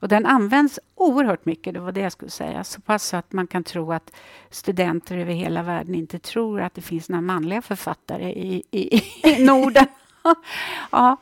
[0.00, 2.64] Och den används oerhört mycket, det var det jag skulle säga.
[2.64, 4.12] Så pass så att man kan tro att
[4.50, 9.44] studenter över hela världen inte tror att det finns några manliga författare i, i, i
[9.46, 9.86] Norden.
[10.90, 11.16] ja.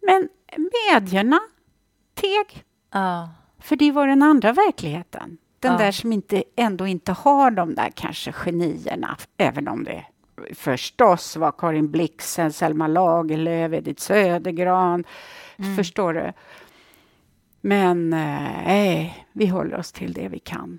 [0.00, 1.40] Men medierna
[2.14, 2.64] teg.
[2.92, 3.30] Ja.
[3.58, 5.38] För det var den andra verkligheten.
[5.60, 5.78] Den ja.
[5.78, 10.04] där som inte, ändå inte har de där kanske genierna, även om det
[10.54, 15.04] förstås var Karin Blixen, Selma Lagerlöf, Edith Södergran.
[15.56, 15.76] Mm.
[15.76, 16.32] Förstår du?
[17.60, 20.78] Men nej, eh, vi håller oss till det vi kan.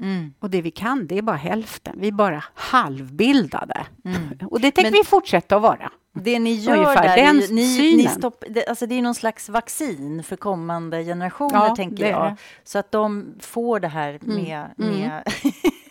[0.00, 0.34] Mm.
[0.38, 1.96] Och det vi kan, det är bara hälften.
[2.00, 3.86] Vi är bara halvbildade.
[4.04, 4.38] Mm.
[4.50, 5.92] Och det tänker Men, vi fortsätta att vara.
[6.12, 9.48] Det ni gör Ungefär, där, den ni, ni stopp, det, alltså det är någon slags
[9.48, 12.36] vaccin för kommande generationer, ja, tänker jag.
[12.64, 14.42] Så att de får det här mm.
[14.42, 15.00] med, mm.
[15.00, 15.22] med,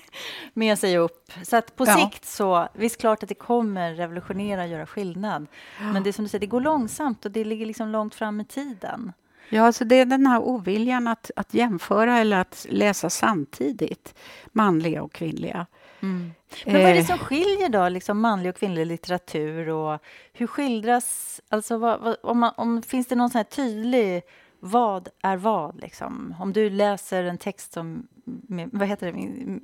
[0.53, 1.31] med sig upp.
[1.43, 1.95] Så att på ja.
[1.97, 5.47] sikt så, visst klart att det kommer revolutionera och göra skillnad.
[5.79, 8.45] Men det som du säger, det går långsamt och det ligger liksom långt fram i
[8.45, 9.13] tiden.
[9.49, 14.15] Ja, alltså det är den här oviljan att, att jämföra eller att läsa samtidigt,
[14.51, 15.65] manliga och kvinnliga.
[16.01, 16.31] Mm.
[16.65, 17.05] Men vad är det eh.
[17.05, 19.69] som skiljer då, liksom manlig och kvinnlig litteratur?
[19.69, 19.99] Och
[20.33, 21.41] hur skildras...
[21.49, 24.23] Alltså vad, vad, om, man, om Finns det någon sån här tydlig...
[24.59, 25.81] Vad är vad?
[25.81, 26.35] Liksom?
[26.39, 28.07] Om du läser en text som...
[28.23, 29.59] Med, vad heter det?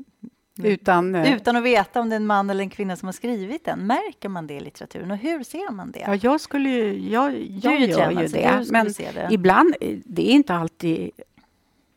[0.65, 3.13] Utan, eh, Utan att veta om det är en man eller en kvinna som har
[3.13, 3.79] skrivit den.
[3.79, 5.99] Märker man det i litteraturen och hur ser man det?
[5.99, 8.65] Ja, jag skulle jag, jag gör ju det.
[8.71, 9.27] Men det.
[9.31, 11.11] ibland, det är inte alltid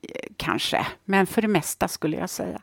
[0.02, 2.60] eh, kanske, men för det mesta skulle jag säga.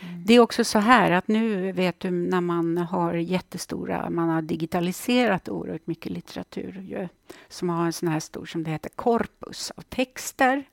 [0.00, 0.24] Mm.
[0.24, 4.42] Det är också så här att nu vet du när man har jättestora, man har
[4.42, 7.08] digitaliserat oerhört mycket litteratur ju,
[7.48, 10.64] som har en sån här stor, som det heter, korpus av texter.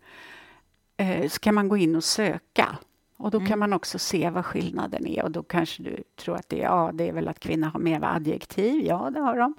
[0.98, 2.78] Eh, så kan man gå in och söka
[3.20, 3.50] och då mm.
[3.50, 6.64] kan man också se vad skillnaden är och då kanske du tror att det är,
[6.64, 8.86] ja, det är väl att kvinnor har mer adjektiv.
[8.86, 9.54] Ja, det har de.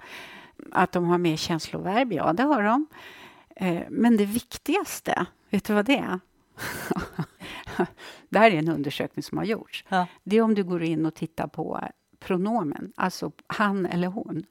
[0.71, 2.13] Att de har mer känsloverb.
[2.13, 2.87] Ja, det har de.
[3.55, 6.19] Eh, men det viktigaste, vet du vad det är?
[8.29, 9.85] det här är en undersökning som har gjorts.
[9.89, 10.07] Ja.
[10.23, 11.81] Det är om du går in och tittar på
[12.19, 14.45] pronomen, alltså han eller hon.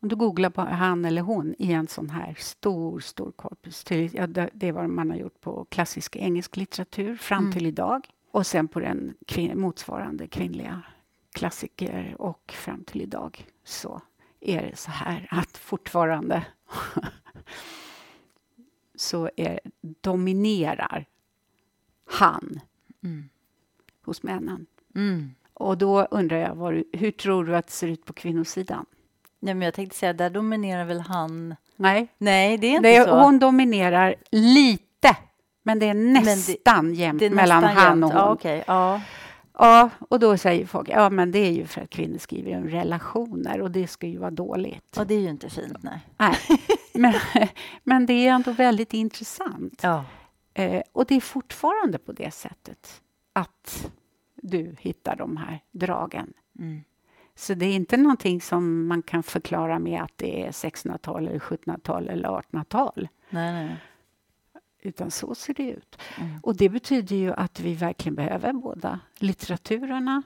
[0.00, 3.84] Om du googlar på han eller hon i en sån här stor, stor korpus.
[4.12, 7.52] Ja, det är vad man har gjort på klassisk engelsk litteratur fram mm.
[7.52, 8.08] till idag.
[8.34, 10.82] Och sen på den kvin motsvarande kvinnliga
[11.32, 14.00] klassiker och fram till idag så
[14.40, 16.46] är det så här att fortfarande
[18.94, 21.06] så är, dominerar
[22.04, 22.60] han
[23.02, 23.28] mm.
[24.04, 24.66] hos männen.
[24.94, 25.34] Mm.
[25.54, 28.86] Och då undrar jag, var, hur tror du att det ser ut på kvinnosidan?
[29.40, 31.54] Ja, men jag tänkte säga, där dominerar väl han...
[31.76, 33.22] Nej, Nej det är inte det, så.
[33.22, 35.16] Hon dominerar lite
[35.66, 38.18] men det är nästan det, jämnt det är mellan nästan han och hon.
[38.18, 38.62] Ja, okay.
[38.66, 39.00] ja.
[39.58, 42.68] Ja, och då säger folk ja men det är ju för att kvinnor skriver om
[42.68, 44.98] relationer och det ska ju vara dåligt.
[44.98, 46.00] Och det är ju inte fint, nej.
[46.18, 46.36] nej.
[46.94, 47.14] Men,
[47.82, 49.80] men det är ändå väldigt intressant.
[49.82, 50.04] Ja.
[50.54, 53.90] Eh, och det är fortfarande på det sättet att
[54.34, 56.32] du hittar de här dragen.
[56.58, 56.84] Mm.
[57.36, 61.38] Så det är inte någonting som man kan förklara med att det är 1600-tal, eller
[61.38, 63.08] 1700-tal eller 1800-tal.
[63.30, 63.76] Nej, nej.
[64.86, 65.98] Utan så ser det ut.
[66.18, 66.30] Mm.
[66.42, 70.22] Och det betyder ju att vi verkligen behöver båda litteraturerna,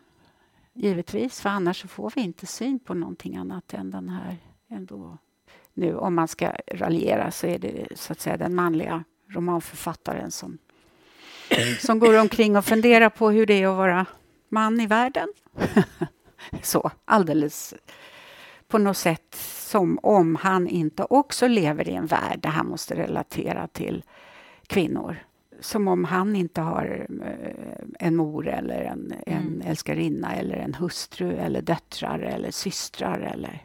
[0.73, 4.37] givetvis, för annars får vi inte syn på någonting annat än den här
[4.69, 5.19] ändå.
[5.75, 10.59] Nu, om man ska raljera så är det så att säga den manliga romanförfattaren som,
[11.81, 14.07] som går omkring och funderar på hur det är att vara
[14.49, 15.29] man i världen.
[16.63, 17.75] så, alldeles
[18.69, 22.95] på något sätt som om han inte också lever i en värld där han måste
[22.95, 24.05] relatera till
[24.69, 25.17] kvinnor.
[25.61, 29.63] Som om han inte har eh, en mor eller en, en Mm.
[29.67, 33.21] älskarinna eller en hustru eller döttrar eller systrar.
[33.21, 33.65] Eller,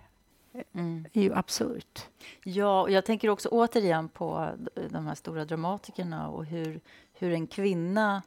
[0.76, 1.06] Mm.
[1.14, 2.06] det är ju absurt.
[2.44, 4.50] Ja, och jag tänker också återigen på
[4.90, 6.80] de här stora dramatikerna och hur,
[7.14, 8.22] hur en kvinna...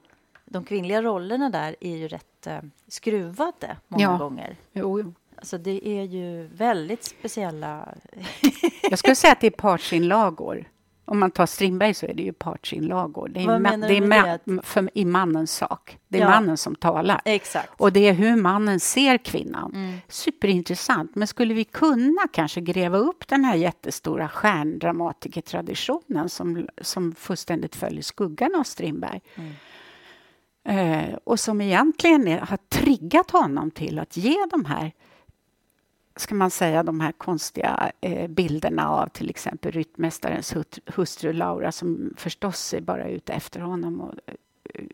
[0.44, 2.58] De kvinnliga rollerna där är ju rätt eh,
[2.88, 4.16] skruvade många Ja.
[4.16, 4.56] gånger.
[4.72, 5.14] Jo, jo.
[5.36, 7.94] Alltså det är ju väldigt speciella...
[8.82, 10.64] Jag skulle säga att det är partsinlagor.
[11.08, 13.28] Om man tar Strindberg så är det ju partsinlagor.
[13.28, 15.98] Det är, Vad ma- det är ma- för, i mannens sak.
[16.08, 16.30] Det är Ja.
[16.30, 17.20] mannen som talar.
[17.24, 17.70] Exakt.
[17.76, 19.72] Och det är hur mannen ser kvinnan.
[19.74, 19.96] Mm.
[20.08, 21.14] Superintressant.
[21.14, 28.02] Men skulle vi kunna kanske gräva upp den här jättestora stjärndramatikertraditionen som, som fullständigt följer
[28.02, 29.20] skuggan av Strindberg?
[29.34, 29.52] Mm.
[30.68, 34.92] Eh, och som egentligen är, har triggat honom till att ge de här
[36.16, 40.54] ska man säga, de här konstiga eh, bilderna av till exempel ryttmästarens
[40.86, 44.14] hustru Laura som förstås är bara ute efter honom och
[44.74, 44.84] eh,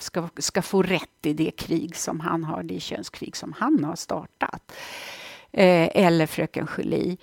[0.00, 3.96] ska, ska få rätt i det krig som han har, det könskrig som han har
[3.96, 4.72] startat.
[5.52, 7.16] Eh, eller fröken Julie.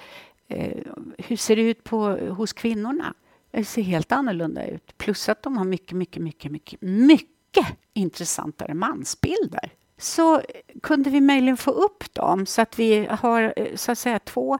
[0.47, 0.77] Eh,
[1.17, 3.13] hur ser det ut på, hos kvinnorna?
[3.51, 4.97] Det ser helt annorlunda ut.
[4.97, 9.71] Plus att de har mycket, mycket, mycket, mycket, mycket intressantare mansbilder.
[9.97, 10.41] Så
[10.83, 14.57] kunde vi möjligen få upp dem så att vi har eh, så att säga två...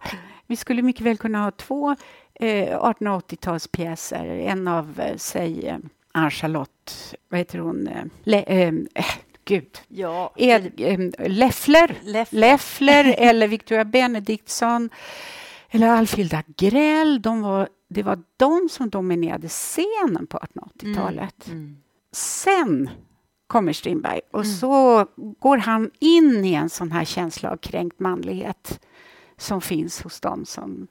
[0.48, 1.96] Vi skulle mycket väl kunna ha två
[2.34, 4.26] eh, 1880-talspjäser.
[4.26, 5.78] En av, eh, säg, eh,
[6.12, 7.88] Ann-Charlotte, vad heter hon?
[7.88, 8.74] Eh, Le, eh,
[9.46, 9.78] gud.
[9.88, 11.96] Ja, Ed, eh, Leffler.
[12.04, 12.40] Leffler.
[12.40, 14.90] Leffler eller Victoria Benediktsson
[15.70, 17.22] eller Alfilda Grell.
[17.22, 21.48] De var, det var de som dominerade scenen på 1880-talet.
[21.48, 21.78] Mm.
[22.12, 22.90] Sen
[23.48, 28.80] kommer Strindberg och så går han in i en sån här känsla av kränkt manlighet
[29.38, 30.88] som finns hos dem som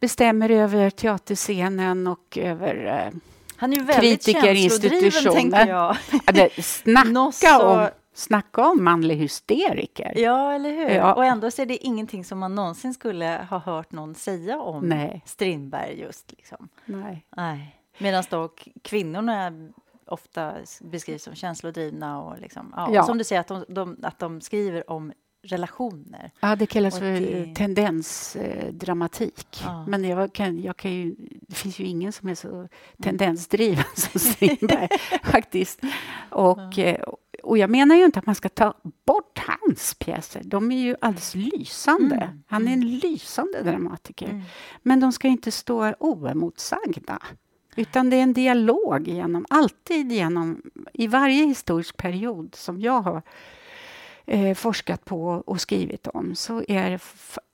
[0.00, 2.86] bestämmer över teaterscenen och över...
[2.86, 3.18] Eh,
[3.56, 5.96] Han är ju väldigt känslodriven, tänker jag.
[6.34, 10.12] det, snacka, så- om, snacka om manlig hysteriker.
[10.16, 10.90] Ja, eller hur?
[10.90, 11.14] Ja.
[11.14, 14.84] Och ändå så är det ingenting som man någonsin skulle ha hört någon säga om
[14.88, 15.22] Nej.
[15.26, 16.32] Strindberg just.
[16.32, 16.68] Liksom.
[16.84, 17.26] Nej.
[17.36, 17.76] Nej.
[17.98, 18.48] Medan då
[18.82, 19.52] kvinnorna
[20.12, 23.02] ofta beskrivs som känslodrivna och liksom, ja, Ja.
[23.04, 26.30] som du säger, att de, de, att de skriver om relationer.
[26.40, 29.60] Ja, det kallas Och för det- tendensdramatik.
[29.64, 29.86] Ja.
[29.86, 32.68] Men jag kan, jag kan ju, det finns ju ingen som är så
[33.02, 34.88] tendensdriven som Strindberg,
[35.24, 35.80] faktiskt.
[36.30, 37.02] Och, eh,
[37.42, 38.74] och jag menar ju inte att man ska ta
[39.06, 40.42] bort hans pjäser.
[40.44, 42.16] De är ju alldeles lysande.
[42.16, 44.26] Mm, Han är en lysande dramatiker.
[44.28, 44.42] Mm.
[44.82, 47.18] Men de ska inte stå oemotsagda.
[47.76, 53.22] Utan det är en dialog genom, alltid genom, i varje historisk period som jag har
[54.26, 57.00] eh, forskat på och skrivit om så är det,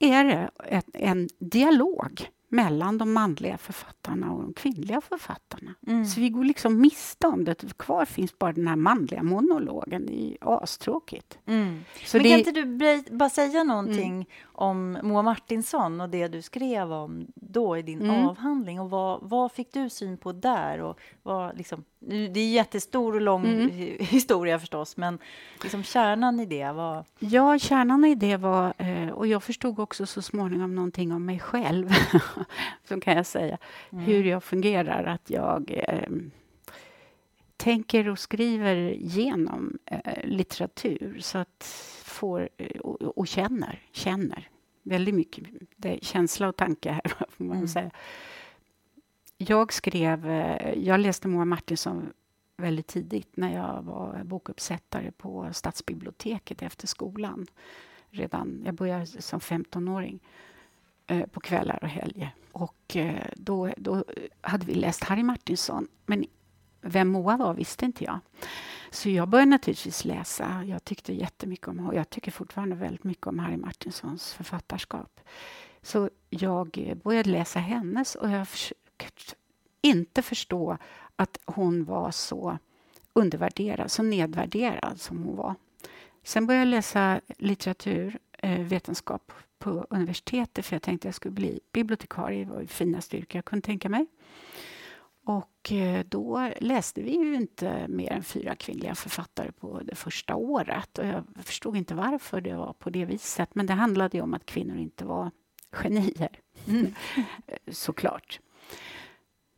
[0.06, 5.74] är det ett, en dialog mellan de manliga författarna och de kvinnliga författarna.
[5.86, 6.04] Mm.
[6.06, 7.76] Så vi går liksom miste om det.
[7.78, 10.06] Kvar finns bara den här manliga monologen.
[10.06, 11.38] Det är astråkigt.
[11.46, 11.84] Mm.
[12.12, 16.92] Men det, kan inte du bara säga någonting om Moa Martinsson och det du skrev
[16.92, 18.26] om då i din Mm.
[18.28, 18.80] avhandling?
[18.80, 20.80] Och vad, vad fick du syn på där?
[20.80, 21.84] Och vad, liksom,
[22.32, 23.70] det är jättestor och lång Mm.
[23.70, 25.18] hi- historia förstås, men
[25.62, 27.04] liksom kärnan i det var...
[27.18, 31.38] Ja, kärnan i det var, eh, och jag förstod också så småningom någonting om mig
[31.40, 31.90] själv,
[32.88, 33.58] så kan jag säga,
[33.90, 35.04] hur jag fungerar.
[35.04, 36.08] Att jag eh,
[37.56, 41.64] tänker och skriver genom eh, litteratur så att
[42.04, 44.48] får, eh, och, och känner, känner
[44.82, 45.44] väldigt mycket.
[45.76, 47.68] Det känsla och tanke här, får man Mm.
[47.68, 47.90] säga.
[49.38, 52.12] Jag skrev, eh, jag läste Moa Martinsson
[52.56, 57.46] väldigt tidigt när jag var bokuppsättare på stadsbiblioteket efter skolan.
[58.10, 60.20] Redan, jag började som 15-åring
[61.06, 62.34] eh, på kvällar och helger.
[62.52, 64.04] Och eh, då, då
[64.40, 66.24] hade vi läst Harry Martinson, Men
[66.80, 68.18] vem Moa var visste inte jag.
[68.90, 70.64] Så jag började naturligtvis läsa.
[70.64, 75.20] Jag tyckte jättemycket om, och jag tycker fortfarande väldigt mycket om Harry Martinsons författarskap.
[75.82, 79.34] Så jag började läsa hennes och jag försökte
[79.80, 80.78] inte förstå
[81.16, 82.58] att hon var så
[83.12, 85.54] undervärderad, så nedvärderad som hon var.
[86.26, 92.44] Sen började jag läsa litteraturvetenskap på universitetet för jag tänkte att jag skulle bli bibliotekarie.
[92.44, 94.06] Det var det finaste yrke jag kunde tänka mig.
[95.24, 100.34] Och eh, då läste vi ju inte mer än fyra kvinnliga författare på det första
[100.34, 100.98] året.
[100.98, 103.54] Och jag förstod inte varför det var på det viset.
[103.54, 105.30] Men det handlade ju om att kvinnor inte var
[105.72, 106.40] genier.
[106.68, 106.94] Mm.
[107.68, 108.40] Såklart.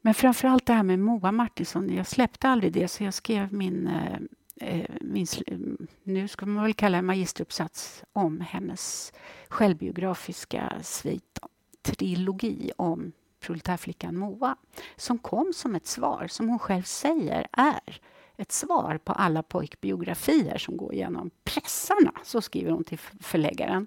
[0.00, 1.94] Men framför allt det här med Moa Martinsson.
[1.94, 4.18] Jag släppte aldrig det, så jag skrev min, eh, eh
[4.60, 5.58] Eh, min eh,
[6.02, 9.12] nu ska man väl kalla det magisteruppsats om hennes
[9.48, 11.38] självbiografiska svit,
[11.82, 14.56] trilogi om proletärflickan Moa,
[14.96, 18.00] som kom som ett svar, som hon själv säger är
[18.36, 22.12] ett svar på alla pojkbiografier som går genom pressarna.
[22.24, 23.86] Så skriver hon till förläggaren.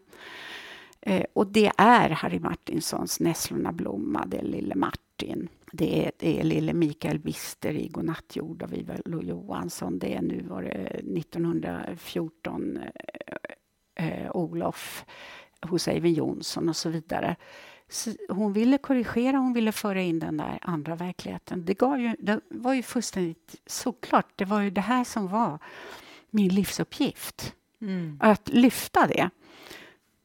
[1.01, 3.71] Eh, och det är Harry Martinsons Nässlorna
[4.33, 5.49] är Lille Martin.
[5.71, 9.99] Det är, det är lille Mikael Bister i Godnattjord av Ivar Lo Johansson.
[9.99, 10.69] Det är nu var det
[11.19, 12.77] 1914
[13.95, 15.05] eh, eh, Olof
[15.61, 17.35] hos Eivind Johnson och så vidare.
[17.89, 21.65] Så hon ville korrigera, hon ville föra in den där andra verkligheten.
[21.65, 24.27] Det, gav ju, det var ju fullständigt såklart.
[24.35, 25.59] Det var ju det här som var
[26.29, 27.55] min livsuppgift.
[27.81, 28.17] Mm.
[28.21, 29.29] Att lyfta det.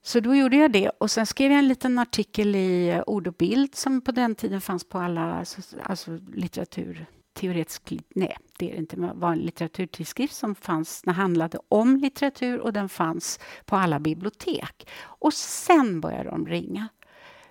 [0.07, 3.27] Så då gjorde jag det och sen skrev jag en liten artikel i eh, Ord
[3.27, 7.93] och bild som på den tiden fanns på alla alltså, alltså litteratur teoretisk...
[8.15, 8.97] Nej, det är det inte.
[8.97, 14.89] Var en litteraturtidskrift som fanns, den handlade om litteratur och den fanns på alla bibliotek.
[15.03, 16.89] Och sen började de ringa.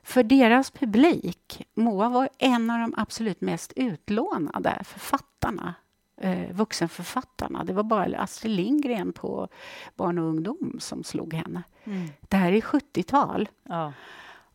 [0.04, 5.74] För deras publik, Moa var en av de absolut mest utlånade författarna
[6.18, 7.64] eh, vuxenförfattarna.
[7.64, 9.48] Det var bara Astrid Lindgren på
[9.96, 11.64] barn och ungdom som slog henne.
[11.84, 12.08] Mm.
[12.22, 13.50] Det här är 70-tal.
[13.64, 13.94] Ja.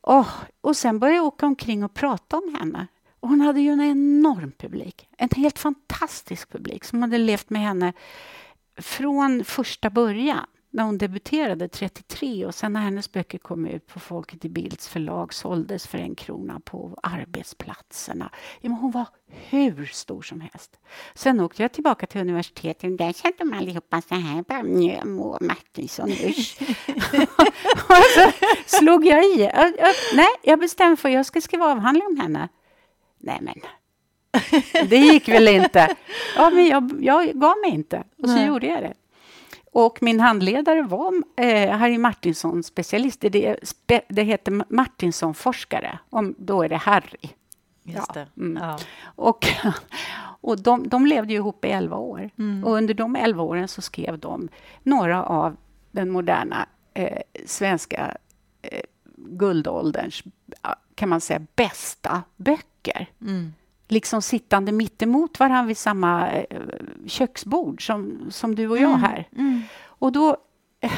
[0.02, 0.28] Oh,
[0.60, 2.86] och sen började jag åka omkring och prata om henne.
[3.20, 5.08] Och hon hade ju en enorm publik.
[5.16, 7.92] En helt fantastisk publik som hade levt med henne
[8.76, 14.00] från första början när hon debuterade 33 och sen när hennes böcker kom ut på
[14.00, 18.30] Folket i Bilds förlag såldes för en krona på arbetsplatserna.
[18.60, 20.80] Ja, hon var hur stor som helst.
[21.14, 25.04] Sen åkte jag tillbaka till universitetet och där satt de allihopa så här.
[25.04, 26.58] Moa Martinsson, usch.
[27.88, 28.32] och så
[28.66, 29.40] slog jag i.
[29.40, 32.48] Jag, jag, nej, jag bestämde för att jag ska skriva avhandling om henne.
[33.18, 33.60] Nej, men
[34.88, 35.96] det gick väl inte.
[36.36, 38.04] Ja, men jag, jag gav mig inte.
[38.22, 38.46] Och så nej.
[38.46, 38.94] gjorde jag det.
[39.72, 43.20] Och min handledare var eh, Harry Martinsson, specialist.
[43.20, 45.98] Det, spe, det heter Martinsson-forskare.
[46.36, 47.28] Då är det Harry.
[47.82, 48.26] Just ja.
[48.36, 48.62] Mm.
[48.62, 48.78] Ja.
[49.04, 49.46] Och,
[50.40, 52.30] och de, de levde ju ihop i elva år.
[52.38, 52.64] Mm.
[52.64, 54.48] Och under de elva åren så skrev de
[54.82, 55.56] några av
[55.90, 58.16] den moderna eh, svenska
[58.62, 58.82] eh,
[59.16, 60.22] guldålderns,
[60.94, 63.06] kan man säga, bästa böcker.
[63.20, 63.52] Mm
[63.90, 66.46] liksom sittande mittemot varandra vid samma eh,
[67.06, 69.00] köksbord som, som du och jag mm.
[69.00, 69.28] här.
[69.36, 69.62] Mm.
[69.84, 70.36] Och då
[70.80, 70.92] eh,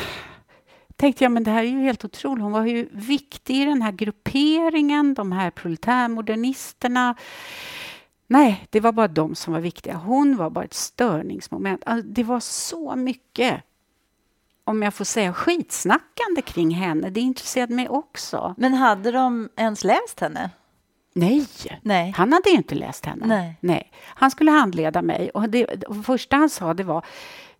[0.97, 2.43] tänkte jag, men det här är ju helt otroligt.
[2.43, 7.15] Hon var ju viktig i den här grupperingen, de här proletärmodernisterna.
[8.27, 9.95] Nej, det var bara de som var viktiga.
[9.95, 11.83] Hon var bara ett störningsmoment.
[11.87, 13.63] Alltså, det var så mycket
[14.65, 17.11] om jag får säga, skitsnackande kring henne.
[17.11, 18.55] Det intresserade mig också.
[18.59, 20.51] Men hade de ens läst henne?
[21.13, 21.47] Nej.
[21.83, 23.27] Nej, han hade ju inte läst henne.
[23.27, 23.57] Nej.
[23.61, 23.93] Nej.
[24.05, 27.05] Han skulle handleda mig och det, det första han sa det var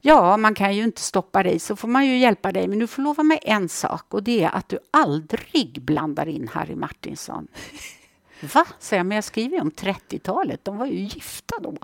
[0.05, 2.69] Ja, man kan ju inte stoppa dig, så får man ju hjälpa dig.
[2.69, 6.49] Men du får lova mig en sak och det är att du aldrig blandar in
[6.49, 7.49] Harry Martinsson.
[8.55, 8.67] Va?
[8.79, 10.65] säger jag, men jag skriver ju om 30-talet.
[10.65, 11.77] De var ju gifta då.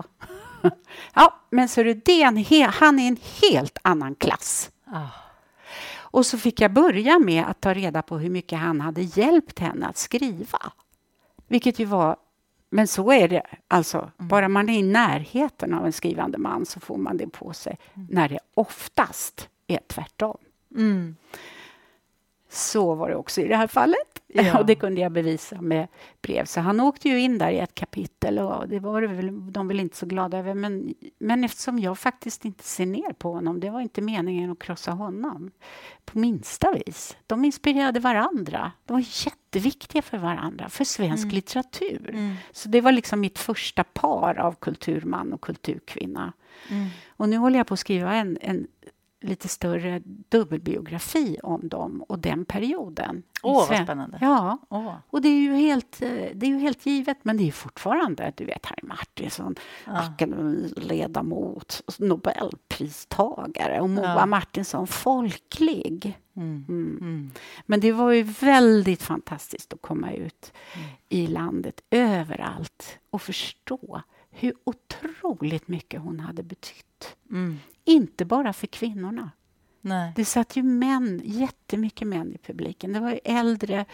[1.13, 4.71] ja, men så är det, det en han är en helt annan klass.
[4.87, 5.07] Oh.
[6.11, 9.59] Och så fick jag börja med att ta reda på hur mycket han hade hjälpt
[9.59, 10.71] henne att skriva.
[11.49, 12.15] Vilket ju var...
[12.69, 13.43] Men så är det.
[13.67, 14.27] Alltså, mm.
[14.27, 17.77] Bara man är i närheten av en skrivande man så får man det på sig.
[17.93, 18.07] Mm.
[18.11, 20.37] När det oftast är tvärtom.
[22.49, 24.21] Så var det också i det här fallet.
[24.27, 24.59] Ja.
[24.59, 25.87] och det kunde jag bevisa med
[26.21, 26.45] brev.
[26.45, 29.79] Så han åkte ju in där i ett kapitel och det var väl, de väl
[29.79, 30.53] inte så glada över.
[30.53, 34.59] Men, men eftersom jag faktiskt inte ser ner på honom, det var inte meningen att
[34.59, 35.51] krossa honom
[36.05, 37.17] på minsta vis.
[37.27, 38.71] De inspirerade varandra.
[38.85, 41.35] De var jätteviktiga för varandra, för svensk mm.
[41.35, 42.09] litteratur.
[42.09, 42.35] Mm.
[42.51, 46.33] Så det var liksom mitt första par av kulturman och kulturkvinna.
[46.69, 46.87] Mm.
[47.09, 48.67] Och nu håller jag på att skriva en, en
[49.21, 53.23] lite större dubbelbiografi om dem och den perioden.
[53.43, 54.17] Åh, vad spännande.
[54.21, 54.93] Ja, Åh.
[55.09, 58.33] och det är ju helt, eh, det är ju helt givet, men det är fortfarande,
[58.37, 59.55] du vet, Harry Martinsson,
[59.85, 59.91] Ja.
[59.99, 64.25] akademiledamot, nobelpristagare och Moa Ja.
[64.25, 66.19] Martinsson, folklig.
[66.35, 66.65] Mm.
[66.69, 66.97] Mm.
[67.01, 67.31] Mm.
[67.65, 70.87] Men det var ju väldigt fantastiskt att komma ut Mm.
[71.09, 74.01] i landet, överallt och förstå
[74.31, 77.15] hur otroligt mycket hon hade betytt.
[77.29, 77.59] Mm.
[77.85, 79.31] Inte bara för kvinnorna.
[79.81, 80.13] Nej.
[80.15, 82.93] Det satt ju män, jättemycket män i publiken.
[82.93, 83.85] Det var ju äldre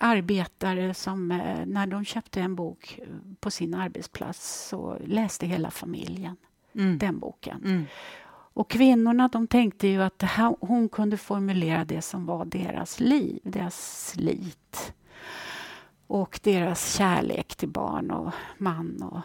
[0.00, 3.06] arbetare som eh, när de köpte en bok eh,
[3.40, 6.36] på sin arbetsplats så läste hela familjen
[6.74, 6.98] Mm.
[6.98, 7.62] den boken.
[7.64, 7.84] Mm.
[8.30, 13.40] Och kvinnorna de tänkte ju att här, hon kunde formulera det som var deras liv,
[13.42, 14.92] deras slit
[16.06, 19.20] och deras kärlek till barn och man och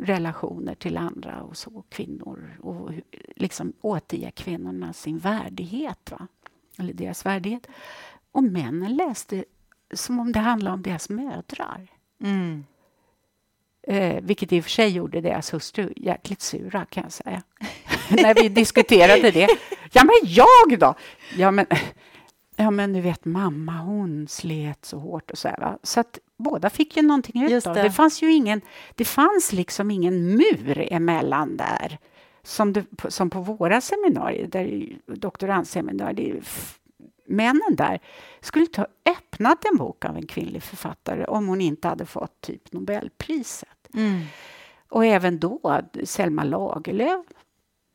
[0.00, 2.90] relationer till andra och så, kvinnor och
[3.36, 6.26] liksom återge kvinnorna sin värdighet, va?
[6.78, 7.66] eller deras värdighet.
[8.32, 9.44] Och männen läste
[9.94, 11.86] som om det handlade om deras mödrar.
[12.22, 12.64] Mm.
[13.82, 17.42] Eh, vilket i och för sig gjorde deras hustru jäkligt sura, kan jag säga.
[18.08, 19.48] När vi diskuterade det.
[19.92, 20.94] Ja, men jag då?
[21.36, 21.66] Ja, men,
[22.60, 25.56] ja, men du vet, mamma, hon slet så hårt och så här.
[25.58, 25.78] Va?
[25.82, 27.82] Så att båda fick ju någonting ut av det.
[27.82, 27.90] det.
[27.90, 28.60] Fanns ju ingen,
[28.94, 31.98] det fanns liksom ingen mur emellan där.
[32.42, 36.42] Som, det, som på våra seminarier, där doktorandseminarier, det
[37.26, 38.00] männen där
[38.40, 42.40] skulle inte ha öppnat en bok av en kvinnlig författare om hon inte hade fått
[42.40, 43.88] typ Nobelpriset.
[43.94, 44.20] Mm.
[44.88, 47.26] Och även då, Selma Lagerlöf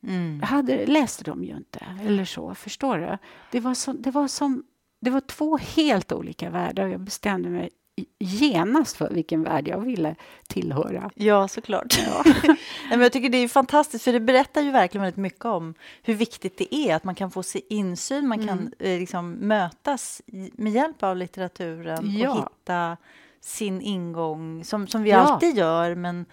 [0.06, 0.40] Mm.
[0.42, 1.86] hade, läste de ju inte.
[2.06, 3.18] Eller så, förstår du?
[3.50, 4.64] Det var, så, det, var som,
[5.00, 7.70] det var två helt olika världar jag bestämde mig
[8.18, 10.14] genast för vilken värld jag ville
[10.48, 11.10] tillhöra.
[11.14, 11.98] Ja, såklart.
[12.06, 12.22] Ja.
[12.46, 12.56] Nej,
[12.90, 16.14] men jag tycker det är fantastiskt, för det berättar ju verkligen väldigt mycket om hur
[16.14, 18.72] viktigt det är att man kan få se insyn, man kan Mm.
[18.78, 22.30] eh, liksom mötas med hjälp av litteraturen Ja.
[22.30, 22.96] och hitta
[23.40, 25.18] sin ingång, som, som vi Ja.
[25.18, 25.94] alltid gör.
[25.94, 26.24] Men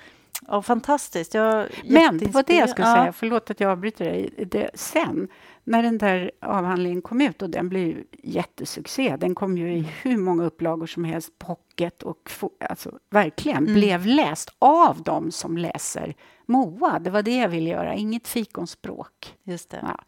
[0.47, 1.33] ja, fantastiskt.
[1.33, 3.03] Jag, Men det var det jag skulle jätteinspirerad.
[3.03, 4.47] säga, förlåt att jag avbryter dig.
[4.51, 5.27] Det, sen,
[5.63, 10.17] när den där avhandlingen kom ut, och den blev jättesuccé, den kom ju i hur
[10.17, 12.31] många upplagor som helst, pocket och
[12.69, 13.73] alltså, verkligen Mm.
[13.73, 16.15] blev läst av dem som läser
[16.45, 16.99] Moa.
[16.99, 19.35] Det var det jag ville göra, inget fikonspråk.
[19.43, 19.79] Just det.
[19.81, 19.99] Ja.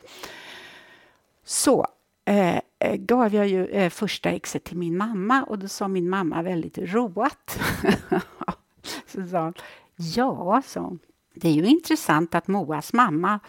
[1.43, 1.87] Så
[2.25, 6.09] eh, eh, gav jag ju eh, första exet till min mamma och då sa min
[6.09, 7.59] mamma väldigt roat.
[9.07, 9.53] så sa hon,
[9.95, 10.99] ja, sa hon,
[11.35, 13.39] det är ju intressant att Moas mamma,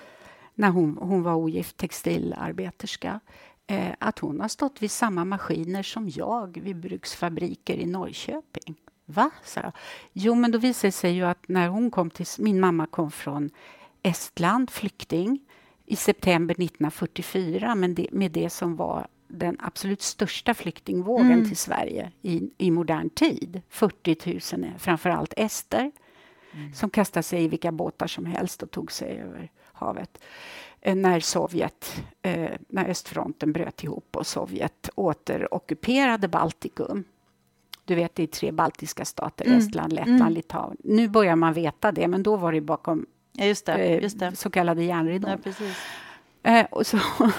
[0.55, 3.21] när hon, hon var ogift textilarbeterska,
[3.67, 8.75] eh, att hon har stått vid samma maskiner som jag vid bruksfabriker i Norrköping.
[9.07, 9.31] Va?
[9.45, 9.73] sa jag.
[10.13, 12.27] Jo, men då visade det sig ju att när hon kom till...
[12.39, 13.51] Min mamma kom från
[14.03, 15.41] Estland, flykting,
[15.87, 21.49] i september 1944 men det, med det som var den absolut största flyktingvågen Mm.
[21.49, 23.63] till Sverige i, i modern tid.
[23.69, 25.93] 40 000, framför allt ester
[26.75, 30.19] som kastade sig i vilka båtar som helst och tog sig över havet.
[30.81, 37.05] Eh, När Sovjet, eh, när östfronten bröt ihop och Sovjet återockuperade Baltikum.
[37.85, 39.59] Du vet, det är tre baltiska stater, Mm.
[39.59, 40.33] Estland, Lettland, Mm.
[40.33, 40.77] Litauen.
[40.85, 43.73] Nu börjar man veta det, men då var det bakom Ja, just det.
[43.75, 44.37] eh, Just det.
[44.37, 45.39] så kallade järnridån.
[45.45, 45.53] Ja.
[46.43, 46.99] Eh, och så,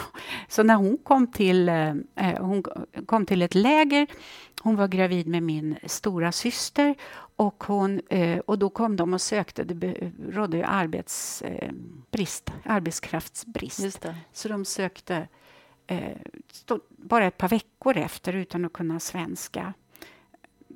[0.49, 1.69] så när hon kom, till,
[2.39, 2.63] hon
[3.05, 4.07] kom till ett läger,
[4.61, 6.95] hon var gravid med min stora syster
[7.37, 11.71] och, hon, eh, och då kom de och sökte, det rådde ju arbetsbrist, eh,
[12.11, 14.05] brist, arbetskraftsbrist.
[14.33, 15.27] Så de sökte
[15.87, 16.17] eh,
[16.87, 19.73] bara ett par veckor efter, utan att kunna svenska,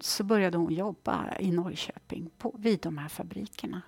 [0.02, 3.82] så började hon jobba i Norrköping på, vid de här fabrikerna.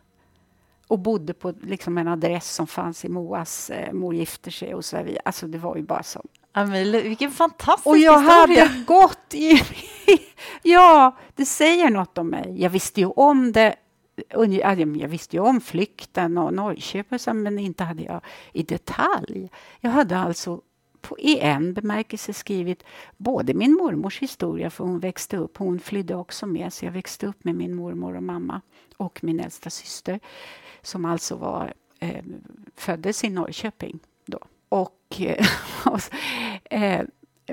[0.87, 4.85] Och bodde på liksom, en adress som fanns i Moas eh, mor gifter sig och
[4.85, 5.21] så vidare.
[5.25, 6.25] Alltså det var ju bara så.
[6.53, 8.65] Men vilken fantastisk Och jag historia.
[8.65, 9.61] hade gått i...
[10.63, 12.61] ja, det säger något om mig.
[12.61, 13.75] Jag visste ju om det.
[14.99, 19.49] Jag visste ju om flykten och Norrköping, men inte hade jag i detalj.
[19.79, 20.61] Jag hade alltså
[21.01, 22.83] på, i en bemärkelse skrivit
[23.17, 27.27] både min mormors historia, för hon växte upp, hon flydde också med, så jag växte
[27.27, 28.61] upp med min mormor och mamma
[28.97, 30.19] och min äldsta syster,
[30.81, 32.23] som alltså var, eh,
[32.75, 34.39] föddes i Norrköping då.
[34.69, 34.91] Och,
[35.85, 36.11] och så-
[36.69, 37.01] eh,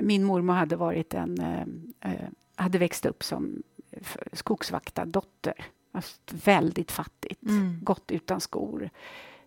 [0.01, 3.63] min mormor hade varit en, eh, eh, hade växt upp som
[4.33, 5.53] skogsvaktardotter.
[5.91, 7.79] Alltså väldigt fattigt, Mm.
[7.83, 8.89] gått utan skor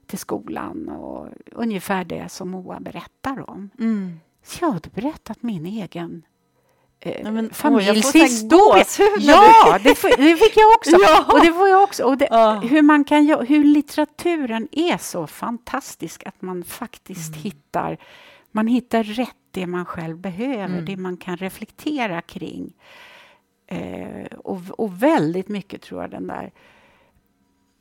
[0.06, 3.70] till skolan och ungefär det som Moa berättar om.
[3.78, 4.20] Mm.
[4.42, 6.22] Så jag hade berättat min egen
[7.04, 8.84] eh, men, familjshistoria.
[9.18, 10.96] Ja, det, det, fick jag också.
[11.00, 11.24] Ja.
[11.32, 12.04] Och det får jag också.
[12.04, 12.60] Och det, ja.
[12.60, 17.42] hur, man kan, hur litteraturen är så fantastisk att man faktiskt mm.
[17.42, 17.98] hittar
[18.50, 20.84] man hittar rätt det man själv behöver, mm.
[20.84, 22.72] det man kan reflektera kring.
[23.66, 26.52] Eh, och, och, väldigt mycket, tror jag, den där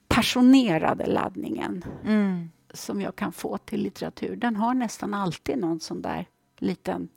[0.07, 2.49] passionerade laddningen mm.
[2.73, 4.35] som jag kan få till litteratur.
[4.35, 6.25] Den har nästan alltid någon sån där
[6.57, 7.09] liten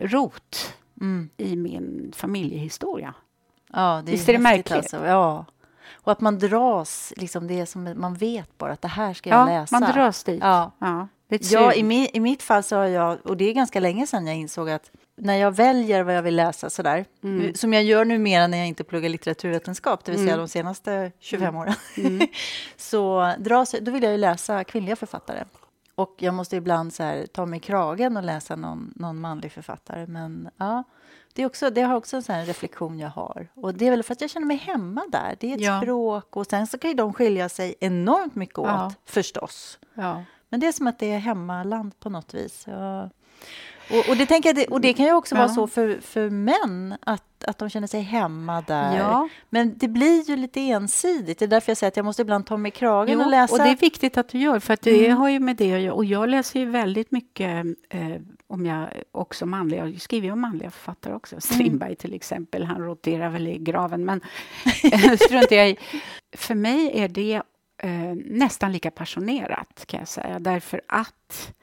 [0.00, 1.30] rot mm.
[1.36, 3.14] i min familjehistoria.
[3.72, 4.72] Ja, det är Visst är det märkligt?
[4.72, 5.06] Alltså.
[5.06, 5.44] Ja.
[5.92, 9.38] Och att man dras, liksom det som man vet bara att det här ska jag
[9.38, 9.80] ja, läsa.
[9.80, 10.40] man dras dit.
[10.42, 10.72] Ja.
[10.78, 11.08] ja.
[11.38, 14.26] Ja, i, mi, i mitt fall så har jag, och det är ganska länge sedan
[14.26, 17.54] jag insåg att när jag väljer vad jag vill läsa sådär, mm.
[17.54, 20.40] som jag gör numera när jag inte pluggar litteraturvetenskap, det vill säga mm.
[20.40, 21.60] de senaste 25 mm.
[21.60, 22.28] åren, mm.
[22.76, 25.44] så dras, då vill jag ju läsa kvinnliga författare.
[26.00, 29.52] Och jag måste ibland så här, ta mig i kragen och läsa någon, någon manlig
[29.52, 30.06] författare.
[30.06, 30.84] Men ja,
[31.32, 33.48] det, är också, det har också en sån reflektion jag har.
[33.54, 35.36] Och det är väl för att jag känner mig hemma där.
[35.40, 35.80] Det är ett ja.
[35.80, 38.92] språk och sen så kan ju de skilja sig enormt mycket åt, ja.
[39.04, 39.78] förstås.
[39.94, 40.24] Ja.
[40.48, 42.64] Men det är som att det är hemmaland på något vis.
[42.66, 43.10] Ja.
[43.90, 45.38] Och, och, det, tänker jag, och det kan ju också ja.
[45.38, 48.98] vara så för, för män, att, att de känner sig hemma där.
[48.98, 49.28] Ja.
[49.50, 51.38] Men det blir ju lite ensidigt.
[51.38, 53.54] Det är därför jag säger att jag måste ibland ta mig kragen jo, och läsa.
[53.54, 55.18] Och det är viktigt att du gör, för att det mm.
[55.18, 55.94] har ju med det att göra.
[55.94, 58.16] Och jag läser ju väldigt mycket, eh,
[58.46, 61.34] om jag också manliga, jag skriver ju om manliga författare också.
[61.34, 61.40] Mm.
[61.40, 61.96] Strindberg mm.
[61.96, 64.20] till exempel, han roterar väl i graven, men
[65.16, 65.76] struntar jag i.
[66.36, 67.42] För mig är det
[67.82, 71.54] eh, nästan lika passionerat kan jag säga, därför att,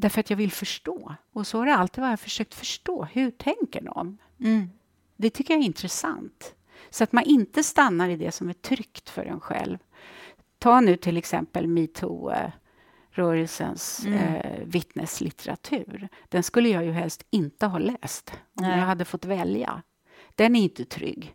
[0.00, 1.14] därför att jag vill förstå.
[1.32, 3.04] Och så har det alltid varit, jag försökt förstå.
[3.04, 4.18] Hur tänker de?
[4.40, 4.70] Mm.
[5.16, 6.54] Det tycker jag är intressant.
[6.90, 9.78] Så att man inte stannar i det som är tryggt för en själv.
[10.58, 12.32] Ta nu till exempel metoo
[13.10, 14.18] rörelsens mm.
[14.18, 16.08] eh, vittneslitteratur.
[16.28, 18.78] Den skulle jag ju helst inte ha läst om Nej.
[18.78, 19.82] jag hade fått välja.
[20.34, 21.34] Den är inte trygg.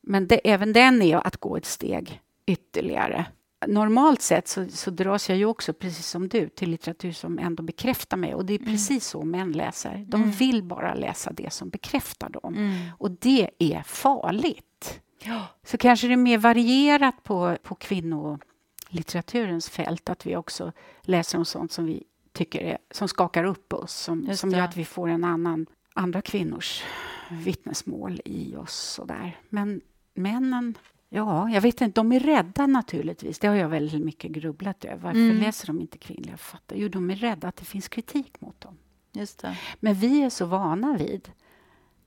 [0.00, 3.26] Men det, även den är att gå ett steg ytterligare
[3.66, 7.62] normalt sett så, så dras jag ju också, precis som du, till litteratur som ändå
[7.62, 8.34] bekräftar mig.
[8.34, 8.72] Och det är mm.
[8.72, 10.04] precis så män läser.
[10.08, 10.30] De mm.
[10.30, 12.54] vill bara läsa det som bekräftar dem.
[12.54, 12.74] Mm.
[12.98, 15.00] Och det är farligt.
[15.24, 15.46] Ja.
[15.64, 21.44] Så kanske det är mer varierat på, på kvinnolitteraturens fält, att vi också läser om
[21.44, 25.08] sånt som vi tycker är, som skakar upp oss, som, som gör att vi får
[25.08, 26.82] en annan, andra kvinnors
[27.30, 28.98] vittnesmål i oss.
[28.98, 29.40] Och där.
[29.48, 29.80] Men
[30.14, 30.74] männen
[31.14, 32.00] Ja, jag vet inte.
[32.00, 33.38] De är rädda naturligtvis.
[33.38, 34.96] Det har jag väldigt mycket grubblat över.
[34.96, 35.36] Varför mm.
[35.36, 36.78] läser de inte kvinnliga författare?
[36.78, 38.78] Jo, de är rädda att det finns kritik mot dem.
[39.12, 39.56] Just det.
[39.80, 41.30] Men vi är så vana vid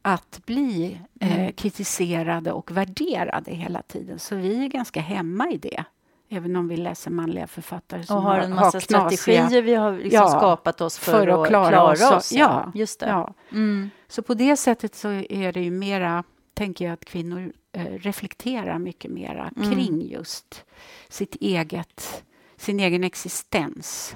[0.02, 1.54] att bli eh, mm.
[1.54, 4.20] kritiserade och värderade hela tiden.
[4.20, 5.84] Så vi är ganska hemma i det.
[6.30, 9.92] Även om vi läser manliga författare som och har en massa har strategier vi har
[9.92, 12.32] liksom ja, skapat oss för, för att klara, klara oss.
[12.32, 13.10] Ja, just det.
[13.10, 13.34] Ja.
[13.52, 13.90] Mm.
[14.08, 16.24] Så på det sättet så är det ju mera,
[16.56, 19.72] tänker jag, att kvinnor Eh, reflektera mycket mera mm.
[19.72, 20.66] kring just
[21.10, 22.24] sitt eget,
[22.58, 24.16] sin egen existens.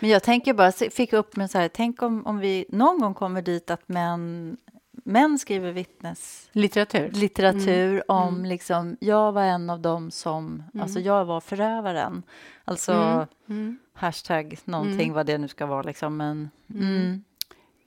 [0.00, 3.14] Men jag tänker bara, fick upp med så här, tänk om, om vi någon gång
[3.14, 4.56] kommer dit att män,
[4.92, 6.48] män skriver vittnes...
[6.52, 7.10] Litteratur.
[7.10, 8.02] Litteratur mm.
[8.08, 8.44] om mm.
[8.44, 10.82] liksom, jag var en av dem som, mm.
[10.82, 12.22] alltså jag var förövaren.
[12.64, 13.26] Alltså mm.
[13.48, 13.78] mm.
[13.92, 15.14] hashtag någonting mm.
[15.14, 16.50] vad det nu ska vara liksom, men...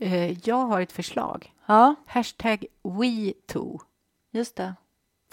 [0.01, 1.53] Uh, jag har ett förslag.
[1.71, 1.95] Ja.
[2.05, 3.81] Hashtag WeToo.
[4.31, 4.73] Just det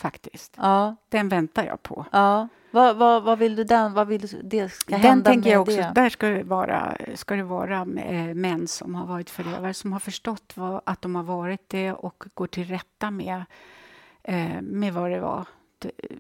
[0.01, 0.55] faktiskt.
[0.57, 0.97] Ja.
[1.09, 2.07] Den väntar jag på.
[2.13, 2.49] Ja.
[2.71, 5.55] Vad, vad, vad vill du den, vad vill du det ska den hända tänker med
[5.55, 5.93] jag också, det?
[5.95, 7.85] Där ska det vara, ska det vara
[8.35, 12.25] män som har varit förövare, som har förstått vad, att de har varit det och
[12.35, 13.45] går till rätta med,
[14.23, 15.45] eh, med vad det var,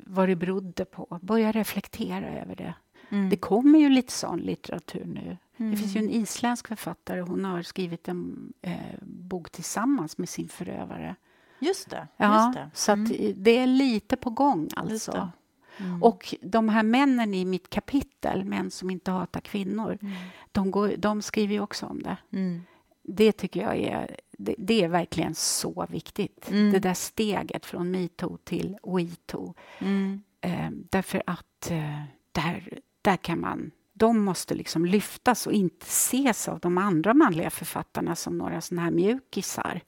[0.06, 1.18] vad det berodde på.
[1.22, 2.74] Börja reflektera över det.
[3.08, 3.30] Mm.
[3.30, 5.36] Det kommer ju lite sån litteratur nu.
[5.58, 5.70] Mm.
[5.70, 10.48] Det finns ju en isländsk författare, hon har skrivit en eh, bok tillsammans med sin
[10.48, 11.16] förövare.
[11.58, 12.08] Just det.
[12.16, 12.70] Ja, just det.
[12.74, 13.32] Så mm.
[13.36, 15.30] det är lite på gång alltså.
[15.76, 16.02] Mm.
[16.02, 20.14] Och de här männen i mitt kapitel, Män som inte hatar kvinnor, mm.
[20.52, 22.16] de, går, de skriver ju också om det.
[22.32, 22.62] Mm.
[23.02, 26.50] Det tycker jag är, det, det är verkligen så viktigt.
[26.50, 26.72] Mm.
[26.72, 29.54] Det där steget från metoo till WeToo.
[29.78, 30.22] Mm.
[30.40, 32.02] Eh, därför att eh,
[32.32, 37.50] där, där kan man de måste liksom lyftas och inte ses av de andra manliga
[37.50, 39.80] författarna som några såna här mjukisar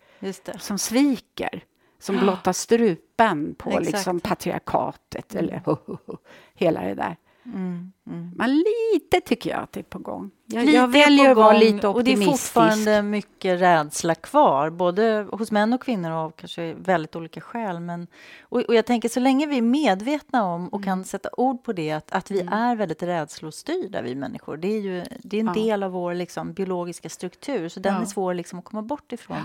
[0.58, 1.64] som sviker,
[1.98, 5.62] som blottar strupen på liksom patriarkatet eller
[6.54, 7.16] hela det där.
[7.54, 8.30] Mm, mm.
[8.36, 10.30] Men lite tycker jag att det är på gång.
[10.46, 11.96] Jag, jag väljer att vara lite optimistisk.
[11.96, 17.16] Och det är fortfarande mycket rädsla kvar, både hos män och kvinnor av kanske väldigt
[17.16, 17.80] olika skäl.
[17.80, 18.06] Men,
[18.42, 20.84] och, och jag tänker så länge vi är medvetna om och mm.
[20.84, 22.52] kan sätta ord på det, att, att vi mm.
[22.52, 24.56] är väldigt rädslostyrda, vi människor.
[24.56, 25.52] Det är ju det är en ja.
[25.52, 28.00] del av vår liksom, biologiska struktur, så den ja.
[28.00, 29.36] är svår liksom, att komma bort ifrån.
[29.36, 29.44] Ja.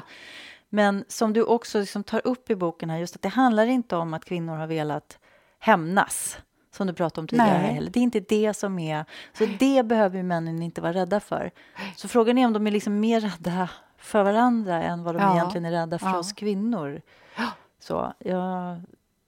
[0.70, 3.96] Men som du också liksom tar upp i boken här, just att det handlar inte
[3.96, 5.20] om att kvinnor har velat
[5.60, 6.38] hämnas
[6.76, 7.62] som du pratade om tidigare.
[7.62, 7.74] Nej.
[7.74, 7.92] Heller.
[7.92, 9.06] Det är inte det som är...
[9.38, 11.52] Så det behöver ju männen inte vara rädda för.
[11.96, 15.34] Så frågan är om de är liksom mer rädda för varandra än vad de Ja.
[15.36, 16.18] egentligen är rädda för Ja.
[16.18, 17.02] oss kvinnor.
[17.80, 18.78] Så, ja...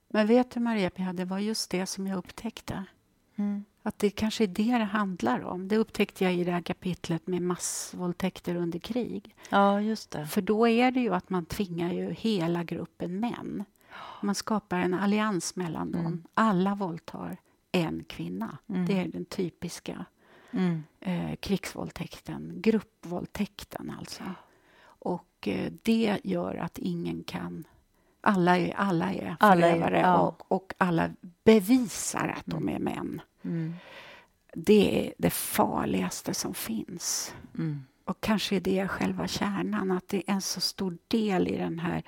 [0.10, 2.84] Men vet du, Maria-Pia, det var just det som jag upptäckte.
[3.36, 3.66] Mm.
[3.84, 5.68] Att det kanske är det det handlar om.
[5.68, 9.36] Det upptäckte jag i det här kapitlet med massvåldtäkter under krig.
[9.50, 10.28] ja, just det.
[10.28, 13.66] För då är det ju att man tvingar ju hela gruppen män.
[14.22, 16.02] Man skapar en allians mellan dem.
[16.06, 16.24] Mm.
[16.34, 17.38] Alla våldtar
[17.72, 18.58] en kvinna.
[18.70, 18.86] Mm.
[18.86, 20.06] Det är den typiska
[20.52, 20.84] Mm.
[21.00, 24.24] eh, krigsvåldtäkten, gruppvåldtäkten alltså.
[24.84, 27.64] Och eh, det gör att ingen kan...
[28.22, 30.18] Alla är, alla är Alla är- förövare ja.
[30.18, 31.10] och, och alla
[31.44, 33.22] bevisar att de är män.
[33.42, 33.74] Mm.
[34.54, 37.36] Det är det farligaste som finns.
[37.58, 37.84] Mm.
[38.06, 41.80] Och kanske är det själva kärnan, att det är en så stor del i den
[41.80, 42.04] här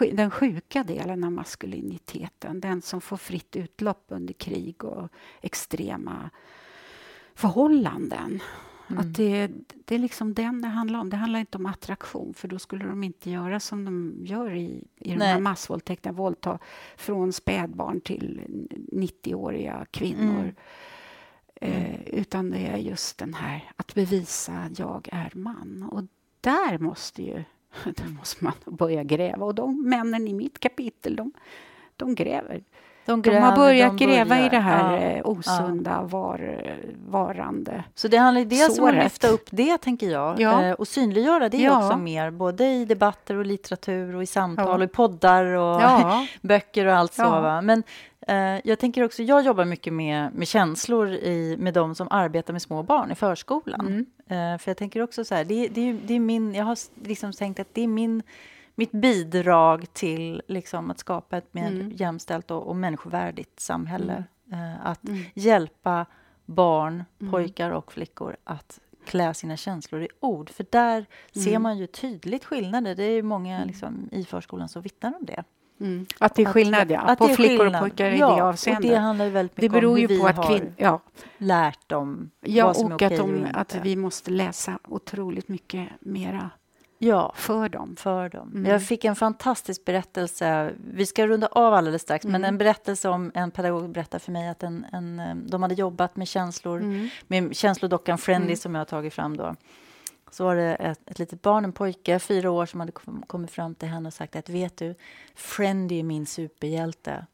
[0.00, 5.08] den sjuka delen av maskuliniteten, den som får fritt utlopp under krig och
[5.40, 6.30] extrema
[7.34, 8.42] förhållanden.
[8.88, 9.00] Mm.
[9.00, 9.50] Att det,
[9.84, 11.10] det är liksom den det handlar om.
[11.10, 14.84] Det handlar inte om attraktion, för då skulle de inte göra som de gör i,
[14.96, 16.58] i de här massvåldtäkterna, våldta
[16.96, 18.40] från spädbarn till
[18.92, 20.40] 90-åriga kvinnor.
[20.40, 20.54] Mm.
[21.54, 25.88] Eh, utan det är just den här att bevisa jag är man.
[25.92, 26.02] Och
[26.40, 27.44] där måste ju
[27.84, 29.46] där måste man börja gräva.
[29.46, 31.32] Och de männen i mitt kapitel, de,
[31.96, 32.62] de gräver.
[33.04, 34.46] De, De har börjat de gräva börjar.
[34.46, 34.98] i det här Ja.
[35.00, 36.62] eh, osunda var,
[37.08, 37.84] varande.
[37.94, 40.62] Så det handlar dels om att lyfta upp det, tänker jag, Ja.
[40.64, 41.86] eh, och synliggöra det Ja.
[41.86, 44.74] också mer, både i debatter och litteratur och i samtal Ja.
[44.74, 47.22] och i poddar och Ja, böcker och allt så.
[47.22, 47.40] Ja.
[47.40, 47.60] Va?
[47.62, 47.82] Men
[48.28, 52.52] eh, jag tänker också, jag jobbar mycket med, med känslor i, med de som arbetar
[52.52, 53.80] med små barn i förskolan.
[53.80, 54.06] Mm.
[54.32, 57.32] Eh, för jag tänker också så här, det, det, det är min, jag har liksom
[57.32, 58.22] tänkt att det är min,
[58.74, 61.92] mitt bidrag till liksom, att skapa ett mer Mm.
[61.96, 64.24] jämställt och, och människovärdigt samhälle.
[64.52, 65.22] Eh, att Mm.
[65.34, 66.06] hjälpa
[66.46, 67.30] barn, Mm.
[67.32, 70.50] pojkar och flickor att klä sina känslor i ord.
[70.50, 71.62] För där ser Mm.
[71.62, 72.94] man ju tydligt skillnader.
[72.94, 75.44] Det är många liksom, i förskolan som vittnar om det.
[75.82, 76.06] Mm.
[76.20, 77.74] Att det är Att- skillnad ja, att på det är flickor skillnad.
[77.82, 78.90] och pojkar i ja, det avseendet.
[78.90, 80.72] Det handlar ju väldigt det mycket beror om hur ju vi på att har kvin-
[80.76, 81.00] ja,
[81.38, 83.50] lärt dem ja, vad som är och okej att, de, och inte.
[83.58, 86.50] att vi måste läsa otroligt mycket mera
[86.98, 87.96] Ja, för dem.
[87.98, 88.50] för dem.
[88.54, 88.70] Mm.
[88.70, 90.72] Jag fick en fantastisk berättelse.
[90.94, 92.48] Vi ska runda av alldeles strax, men Mm.
[92.48, 96.16] en berättelse om en pedagog berättade för mig att en, en, eh, de hade jobbat
[96.16, 97.08] med känslor Mm.
[97.26, 98.56] med känslodockan Friendly Mm.
[98.56, 99.54] som jag har tagit fram då.
[100.32, 103.50] Så var det ett, ett litet barn, en pojke, fyra år, som hade kom- kommit
[103.50, 104.94] fram till henne och sagt att vet du,
[105.34, 107.26] Friendly är min superhjälte.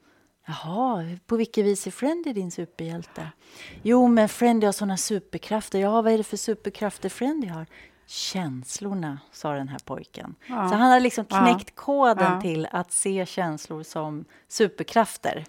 [0.46, 3.28] Jaha, på vilket vis är Friendly din superhjälte?
[3.82, 5.78] Jo, men Friendly har såna superkrafter.
[5.78, 7.66] Ja, vad är det för superkrafter Friendly har?
[8.06, 10.34] Känslorna, sa den här pojken.
[10.46, 10.68] Ja.
[10.68, 11.40] Så han har liksom Ja.
[11.46, 12.40] knäckt koden Ja.
[12.40, 15.44] till att se känslor som superkrafter.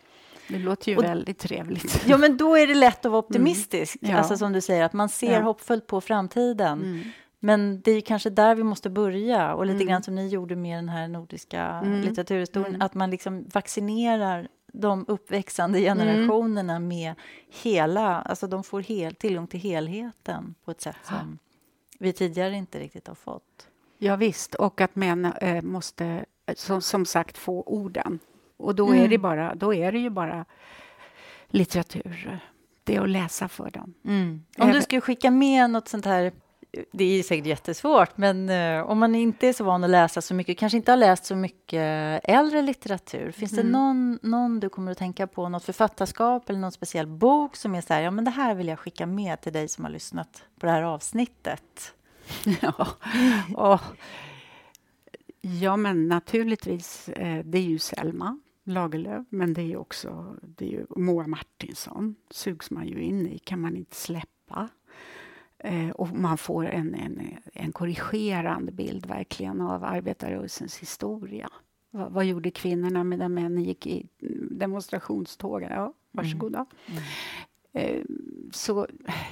[0.47, 2.03] Det låter ju Och- väldigt trevligt.
[2.07, 3.97] Ja, men då är det lätt att vara optimistisk.
[4.01, 4.11] Mm.
[4.15, 4.17] Ja.
[4.19, 5.41] Alltså som du säger, att man ser Ja.
[5.41, 6.79] hoppfullt på framtiden.
[6.81, 7.03] Mm.
[7.39, 9.53] Men det är kanske där vi måste börja.
[9.53, 9.87] Och lite Mm.
[9.87, 12.01] grann som ni gjorde med den här nordiska Mm.
[12.01, 12.69] litteraturhistorien.
[12.75, 12.81] Mm.
[12.85, 15.97] Att man liksom vaccinerar de uppväxande Mm.
[15.97, 17.13] generationerna med
[17.63, 18.21] hela...
[18.21, 21.39] Alltså de får hel, tillgång till helheten på ett sätt som
[21.99, 23.67] vi tidigare inte riktigt har fått.
[23.97, 28.19] Ja, visst, och att män eh, måste eh, som, som sagt få orden.
[28.57, 29.03] Och då, Mm.
[29.03, 30.45] är det bara, då är det ju bara
[31.47, 32.39] litteratur.
[32.83, 33.93] Det är att läsa för dem.
[34.57, 36.31] Om du skulle skicka med något sånt här
[36.91, 40.33] det är säkert jättesvårt, men eh, om man inte är så van att läsa så
[40.33, 43.71] mycket, kanske inte har läst så mycket äldre litteratur, finns det Mm.
[43.71, 47.81] någon, någon du kommer att tänka på, något författarskap eller någon speciell bok som är
[47.81, 50.43] så här, ja men det här vill jag skicka med till dig som har lyssnat
[50.59, 51.93] på det här avsnittet?
[52.61, 52.87] ja.
[53.55, 53.81] Och,
[55.41, 60.65] ja, men naturligtvis, eh, det är ju Selma Lagerlöf, men det är ju också det
[60.65, 62.15] är ju Moa Martinsson.
[62.29, 64.69] sugs man ju in i, kan man inte släppa.
[65.59, 71.49] Eh, och man får en, en, en korrigerande bild verkligen av arbetarrörelsens historia.
[71.91, 74.07] Vad, vad gjorde kvinnorna medan männen gick i
[74.51, 75.71] demonstrationstågen?
[75.71, 76.65] Ja, varsågoda.
[76.87, 77.03] Mm.
[77.73, 78.03] Eh,
[78.51, 78.87] så,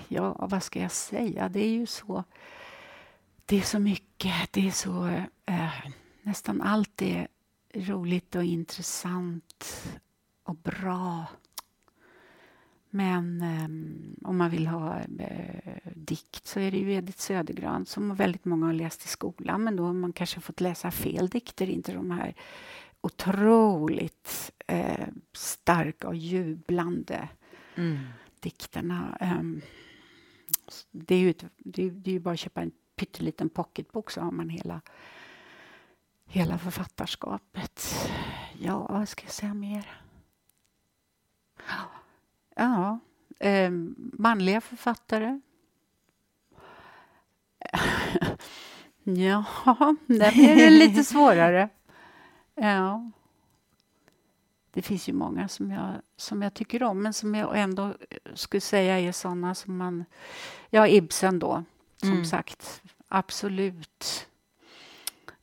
[0.08, 1.50] ja, vad ska jag säga?
[1.50, 2.24] Det är ju så...
[3.46, 4.34] Det är så mycket.
[4.52, 5.08] Det är så...
[5.46, 5.88] Eh,
[6.22, 7.28] nästan allt är
[7.74, 9.84] roligt och intressant
[10.44, 11.26] och bra.
[12.98, 18.16] Men eh, om man vill ha eh, dikt så är det ju Edith Södergran som
[18.16, 19.64] väldigt många har läst i skolan.
[19.64, 22.34] Men då har man kanske fått läsa fel dikter, inte de här
[23.02, 27.30] otroligt eh, starka och jublande
[28.40, 29.18] dikterna.
[29.20, 29.62] Ehm,
[30.92, 34.12] det är ju, ett, det är, det är ju bara att köpa en pytteliten pocketbok
[34.12, 34.82] så har man hela
[36.26, 38.10] hela författarskapet.
[38.60, 40.02] Ja, vad ska jag säga mer?
[42.58, 43.00] Ja,
[43.40, 43.72] eh,
[44.14, 45.40] manliga författare.
[49.04, 49.46] ja,
[50.08, 51.70] där blir det lite svårare.
[52.56, 53.12] Ja.
[54.72, 57.94] Det finns ju många som jag, som jag tycker om, men som jag ändå
[58.34, 60.06] skulle säga är såna som man...
[60.70, 61.64] Ja, Ibsen då,
[61.98, 62.26] som mm.
[62.26, 62.82] sagt.
[63.08, 64.28] Absolut.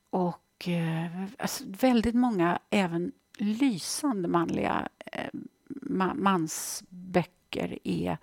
[0.09, 5.29] Och eh, alltså, väldigt många, även lysande manliga eh,
[6.15, 8.17] mansböcker är,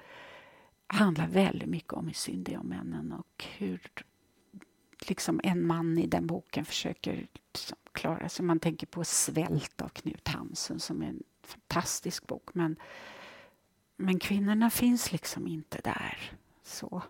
[0.86, 3.80] handlar väldigt mycket om hur synd det är om männen och hur
[5.08, 8.44] liksom en man i den boken försöker liksom klara sig.
[8.44, 12.54] Man tänker på Svält av Knut Hamsun som är en fantastisk bok.
[12.54, 12.76] Men,
[13.96, 16.32] men kvinnorna finns liksom inte där.
[16.62, 17.02] Så.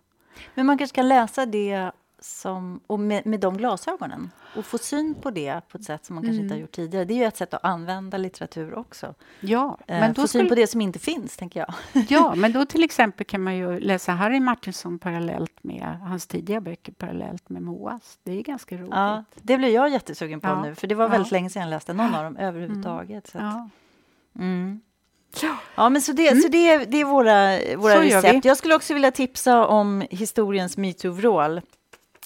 [0.55, 1.91] Men man kanske ska läsa det
[2.23, 6.15] som, och med, med de glasögonen och få syn på det på ett sätt som
[6.15, 6.45] man kanske mm.
[6.45, 7.05] inte har gjort tidigare.
[7.05, 9.13] Det är ju ett sätt att använda litteratur också.
[9.39, 11.73] Ja, eh, men då få syn på det som inte finns, tänker jag.
[12.09, 16.61] Ja, men då till exempel kan man ju läsa Harry Martinsson parallellt med hans tidiga
[16.61, 18.19] böcker parallellt med Moas.
[18.23, 18.89] Det är ganska roligt.
[18.91, 20.61] Ja, det blir jag jättesugen på ja.
[20.61, 21.35] nu, för det var väldigt ja.
[21.35, 23.35] länge sedan jag läste någon av dem överhuvudtaget.
[23.35, 23.69] Mm.
[24.33, 24.81] Så mm.
[25.75, 26.41] Ja, men så det, mm.
[26.41, 28.45] så det, det är våra, våra recept.
[28.45, 31.61] Jag skulle också vilja tipsa om historiens metoo-vrål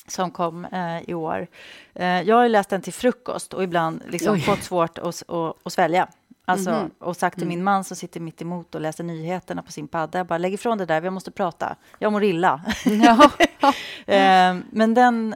[0.07, 1.47] som kom eh, i år.
[1.93, 5.73] Eh, jag har läst den till frukost och ibland liksom fått svårt att, att, att
[5.73, 6.07] svälja.
[6.49, 7.03] Alltså, mm -hmm.
[7.03, 7.57] Och sagt till mm.
[7.57, 10.77] min man som sitter mitt emot och läser nyheterna på sin padda, bara lägg ifrån
[10.77, 11.75] det där, vi måste prata.
[11.99, 12.61] Jag mår illa.
[12.85, 13.31] Ja.
[14.13, 15.35] eh, men den,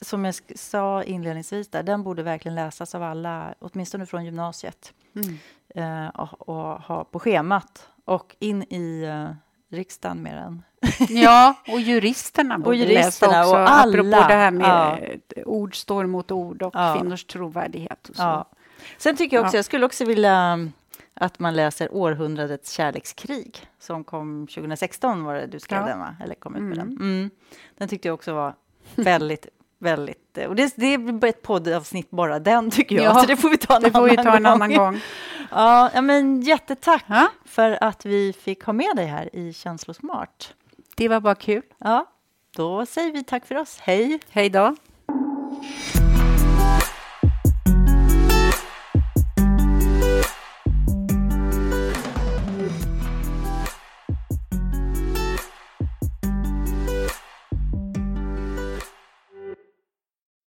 [0.00, 4.92] som jag sa inledningsvis, där, den borde verkligen läsas av alla, åtminstone från gymnasiet.
[5.14, 5.38] Mm.
[5.74, 9.30] Eh, och, och, ha på schemat och in i uh,
[9.68, 10.62] riksdagen med den.
[11.08, 13.90] Ja, och juristerna borde och juristerna läsa också, och alla.
[13.90, 15.42] apropå det här med ja.
[15.44, 16.94] ord står mot ord och ja.
[16.98, 18.08] kvinnors trovärdighet.
[18.08, 18.22] Och så.
[18.22, 18.48] Ja.
[18.98, 20.72] Sen tycker jag också, jag skulle också vilja mm,
[21.14, 26.16] att man läser Århundradets kärlekskrig som kom 2016 var det du skrev den va?
[26.24, 26.88] Eller kom ut med mm.
[26.88, 26.96] den.
[26.96, 27.30] Mm.
[27.78, 28.54] Den tyckte jag också var
[28.94, 29.46] väldigt
[29.78, 30.38] väldigt...
[30.48, 33.04] Och det, det är ett poddavsnitt bara den, tycker jag.
[33.04, 35.00] Ja, så det får vi ta en, det annan, vi ta en annan gång.
[35.50, 37.28] Ja, men jättetack ja.
[37.44, 40.54] för att vi fick ha med dig här i Känslosmart.
[40.98, 41.62] Det var bara kul.
[41.78, 42.06] Ja,
[42.56, 43.78] då säger vi tack för oss.
[43.80, 44.20] Hej!
[44.30, 44.76] Hej då!